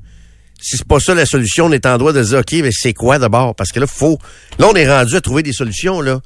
[0.60, 2.92] si c'est pas ça la solution, on est en droit de dire OK, mais c'est
[2.94, 3.54] quoi d'abord?
[3.54, 4.18] Parce que là, faut.
[4.58, 6.20] Là, on est rendu à trouver des solutions, là.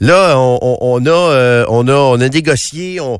[0.00, 3.18] Là, on, on- on a, euh, on a, on a négocié, on.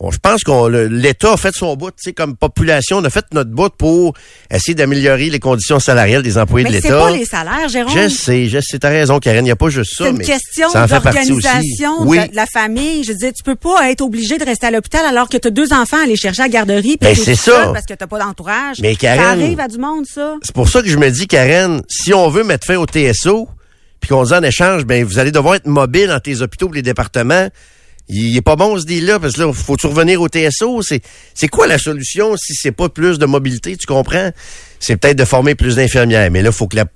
[0.00, 3.10] On- je pense qu'on l'État a fait son bout, tu sais, comme population, on a
[3.10, 4.14] fait notre bout pour
[4.50, 7.00] essayer d'améliorer les conditions salariales des employés de Mais c'est l'État.
[7.00, 7.92] pas les salaires, Jérôme.
[7.96, 10.04] Je sais, je sais, t'as raison, Karen, il n'y a pas juste ça.
[10.04, 12.18] C'est une mais question d'organisation Oui.
[12.20, 13.04] de, de la famille.
[13.04, 15.48] Je veux dire, tu peux pas être obligé de rester à l'hôpital alors que tu
[15.48, 17.70] as deux enfants à aller chercher à la garderie Ben, c'est ça.
[17.72, 18.78] parce que t'as pas d'entourage.
[18.80, 20.36] Mais Karen- ça arrive à du monde, ça.
[20.42, 23.48] C'est pour ça que je me dis, Karen, si on veut mettre fin au TSO,
[24.00, 26.76] puis qu'on dit en échange, ben vous allez devoir être mobile dans tes hôpitaux et
[26.76, 27.48] les départements.
[28.08, 30.82] Il est pas bon ce deal-là, parce que là, faut-tu revenir au TSO?
[30.82, 31.02] C'est,
[31.34, 34.30] c'est quoi la solution si c'est pas plus de mobilité, tu comprends?
[34.80, 36.86] C'est peut-être de former plus d'infirmières, mais là, il faut que la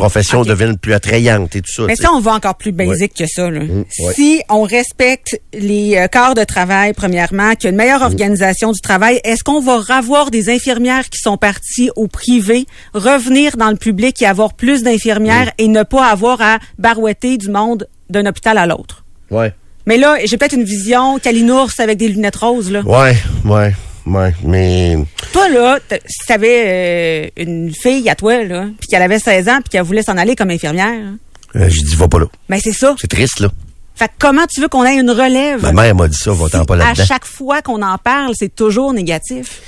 [0.00, 1.82] profession devienne plus attrayante et tout ça.
[1.82, 2.08] Mais tu sais.
[2.08, 3.50] ça, on va encore plus basique que ça.
[3.50, 3.60] Là.
[3.60, 4.14] ouais.
[4.14, 8.72] Si on respecte les euh, corps de travail, premièrement, qu'il y a une meilleure organisation
[8.72, 13.70] du travail, est-ce qu'on va revoir des infirmières qui sont parties au privé, revenir dans
[13.70, 18.24] le public et avoir plus d'infirmières et ne pas avoir à barouetter du monde d'un
[18.26, 19.04] hôpital à l'autre?
[19.30, 19.52] Ouais.
[19.86, 22.70] Mais là, j'ai peut-être une vision calinours avec des lunettes roses.
[22.70, 22.80] Là.
[22.82, 23.74] Ouais, ouais,
[24.06, 24.96] ouais, mais...
[25.32, 29.58] Toi, là, si t'avais euh, une fille à toi, là, puis qu'elle avait 16 ans,
[29.62, 31.16] puis qu'elle voulait s'en aller comme infirmière, hein,
[31.56, 32.26] euh, J'ai dit, va pas là.
[32.48, 32.94] ben c'est ça.
[33.00, 33.48] C'est triste, là.
[33.96, 35.60] Fait que comment tu veux qu'on ait une relève?
[35.62, 37.04] Ma mère m'a dit ça, va-t'en Si pas à là-dedans.
[37.06, 39.60] chaque fois qu'on en parle, c'est toujours négatif.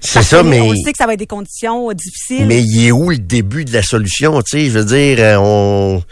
[0.00, 0.60] C'est ça, mais...
[0.60, 2.46] On sait que ça va être des conditions difficiles.
[2.46, 5.36] Mais il est où le début de la solution, tu sais, je veux dire, euh,
[5.40, 6.02] on...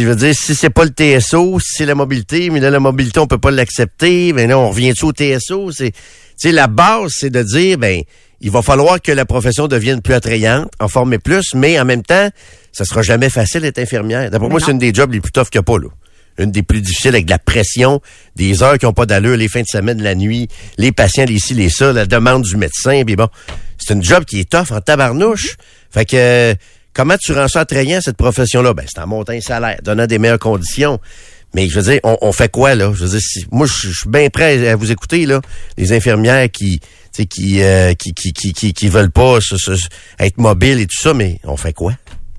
[0.00, 2.80] je veux dire, si c'est pas le TSO, si c'est la mobilité, mais là, la
[2.80, 5.70] mobilité, on peut pas l'accepter, mais là, on revient-tu au TSO?
[5.70, 5.98] C'est, tu
[6.36, 8.02] sais, la base, c'est de dire, ben,
[8.40, 12.02] il va falloir que la profession devienne plus attrayante, en former plus, mais en même
[12.02, 12.28] temps,
[12.72, 14.30] ça sera jamais facile d'être infirmière.
[14.30, 15.88] D'après moi, c'est une des jobs les plus toughs qu'il n'y a pas, là.
[16.38, 18.00] Une des plus difficiles avec de la pression,
[18.34, 21.38] des heures qui n'ont pas d'allure, les fins de semaine, la nuit, les patients, les
[21.38, 23.28] ci, les ça, la demande du médecin, puis bon.
[23.78, 25.56] C'est une job qui est tough en tabarnouche.
[25.90, 26.54] Fait que,
[26.94, 28.74] comment tu rends ça attrayant, cette profession-là?
[28.74, 30.98] Ben, c'est en montant un salaire, donnant des meilleures conditions.
[31.54, 32.92] Mais je veux dire, on, fait quoi, là?
[32.94, 35.40] Je veux dire, si- moi, je suis bien prêt à vous écouter, là.
[35.76, 36.80] Les infirmières qui,
[37.28, 39.72] qui, euh, qui, qui, qui, qui, qui veulent pas se- se-
[40.18, 41.92] être mobiles et tout ça, mais on fait quoi?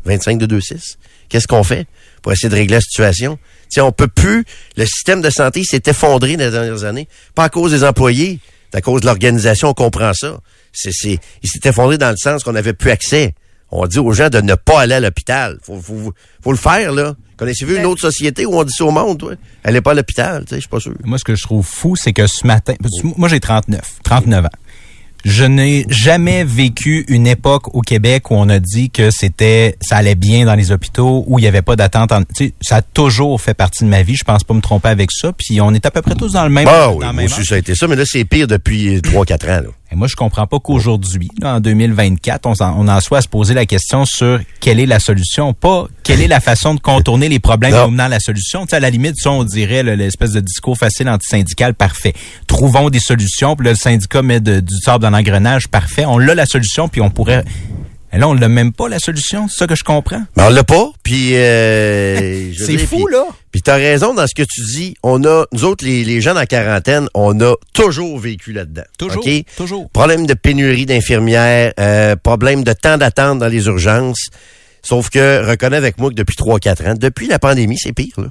[0.06, 0.96] 25 de 2-6?
[1.30, 1.86] Qu'est-ce qu'on fait
[2.24, 3.36] pour essayer de régler la situation?
[3.38, 4.46] Tu sais, on peut plus.
[4.78, 7.08] Le système de santé s'est effondré dans les dernières années.
[7.36, 8.40] Pas à cause des employés,
[8.72, 10.40] c'est à cause de l'organisation, on comprend ça.
[10.72, 13.36] C'est, c'est, il s'est effondré dans le sens qu'on n'avait plus accès.
[13.76, 15.58] On dit aux gens de ne pas aller à l'hôpital.
[15.64, 16.14] Faut, faut,
[16.44, 17.16] faut le faire, là.
[17.38, 19.34] Connaissez-vous une autre société où on dit ça au monde, toi?
[19.64, 20.94] Allez pas à l'hôpital, tu sais, je suis pas sûr.
[21.04, 22.74] Moi, ce que je trouve fou, c'est que ce matin,
[23.18, 24.50] moi j'ai 39, 39 ans.
[25.26, 29.96] Je n'ai jamais vécu une époque au Québec où on a dit que c'était, ça
[29.96, 32.12] allait bien dans les hôpitaux, où il n'y avait pas d'attente.
[32.12, 34.16] en- Tu sais, ça a toujours fait partie de ma vie.
[34.16, 35.32] Je pense pas me tromper avec ça.
[35.32, 36.66] Puis on est à peu près tous dans le même.
[36.66, 39.46] Bah oui, moi même aussi, ça a été ça, mais là, c'est pire depuis 3-4
[39.46, 39.70] ans, là.
[39.94, 43.68] Et moi, je comprends pas qu'aujourd'hui, en 2024, on, en soit à se poser la
[43.68, 47.74] question sur quelle est la solution, pas quelle est la façon de contourner les problèmes
[47.74, 47.82] Non.
[47.84, 48.64] en menant la solution.
[48.66, 52.14] Tu sais, à la limite, ça, on dirait l'espèce de discours facile antisyndical, parfait.
[52.48, 56.06] Trouvons des solutions, puis là, le syndicat met de- du sable dans l'engrenage, parfait.
[56.06, 57.46] On l'a la solution, puis on pourrait...
[58.14, 59.48] Mais là, on l'a même pas, la solution.
[59.48, 60.22] C'est ça que je comprends.
[60.38, 61.36] Mais on l'a pas, puis...
[61.36, 63.26] Euh, C'est fou, là.
[63.52, 64.96] Puis t'as raison dans ce que tu dis.
[65.04, 68.84] On a, nous autres, les, les jeunes en quarantaine, on a toujours vécu là-dedans.
[68.98, 69.32] Toujours, OK?
[69.58, 69.90] toujours.
[69.90, 74.30] Problème de pénurie d'infirmières, euh, problème de temps d'attente dans les urgences.
[74.84, 78.28] Sauf que, reconnais avec moi que depuis 3-4 ans, depuis la pandémie, c'est pire, là.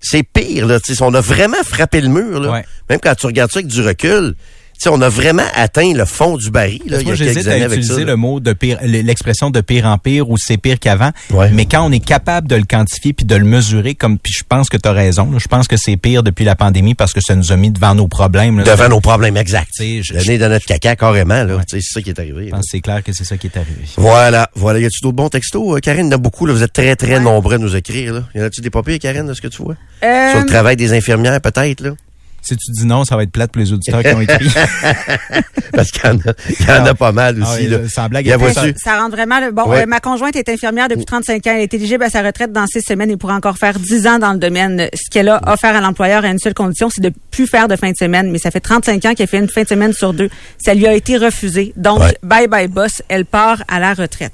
[0.00, 0.80] C'est pire, là.
[0.80, 2.50] Tu sais, on a vraiment frappé le mur, là.
[2.52, 2.64] Ouais.
[2.88, 4.34] Même quand tu regardes ça avec du recul,
[4.80, 7.16] tu sais, on a vraiment atteint le fond du baril, là, il y Moi, a
[7.16, 7.84] quelques j'hésite années à avec ça.
[7.84, 8.12] utiliser là.
[8.12, 11.10] le mot de pire, l'expression de pire en pire ou c'est pire qu'avant.
[11.30, 11.50] Ouais.
[11.52, 14.42] Mais quand on est capable de le quantifier puis de le mesurer, comme puis je
[14.48, 15.30] pense que tu as raison.
[15.30, 17.70] là, je pense que c'est pire depuis la pandémie parce que ça nous a mis
[17.70, 18.58] devant nos problèmes.
[18.58, 18.64] là.
[18.64, 19.36] Devant nos problèmes
[19.72, 22.46] sais, je- Le nez dans notre caca, carrément, c'est ça qui est arrivé.
[22.46, 22.56] Je là.
[22.56, 23.82] pense que c'est clair que c'est ça qui est arrivé.
[23.96, 24.78] Voilà, voilà.
[24.78, 25.76] Y a-tu d'autres bons textos?
[25.76, 26.52] Euh, Karine, il y en a beaucoup, là.
[26.54, 28.22] Vous êtes très, très nombreux à nous écrire, là.
[28.34, 29.74] Y en a-tu des papiers, Karine, de ce que tu vois?
[30.04, 31.90] Euh, Sur le travail des infirmières, peut-être, là?
[32.42, 34.48] Si tu dis non, ça va être plate pour les auditeurs qui ont écrit.
[35.72, 37.78] Parce qu'il y en a, il y en a pas mal Ah aussi, oui, là.
[37.88, 39.40] sans blague, il y a pas Ça rentre vraiment.
[39.40, 39.82] le- Bon, Ouais.
[39.82, 41.52] euh, ma conjointe est infirmière depuis 35 ans.
[41.54, 44.18] Elle est éligible à sa retraite dans six semaines et pourra encore faire 10 ans
[44.18, 44.88] dans le domaine.
[44.94, 47.76] Ce qu'elle a offert à l'employeur à une seule condition, c'est de plus faire de
[47.76, 48.30] fin de semaine.
[48.30, 50.30] Mais ça fait 35 ans qu'elle fait une fin de semaine sur deux.
[50.58, 51.72] Ça lui a été refusé.
[51.76, 52.16] Donc, Ouais.
[52.22, 53.02] bye bye boss.
[53.08, 54.28] Elle part à la retraite.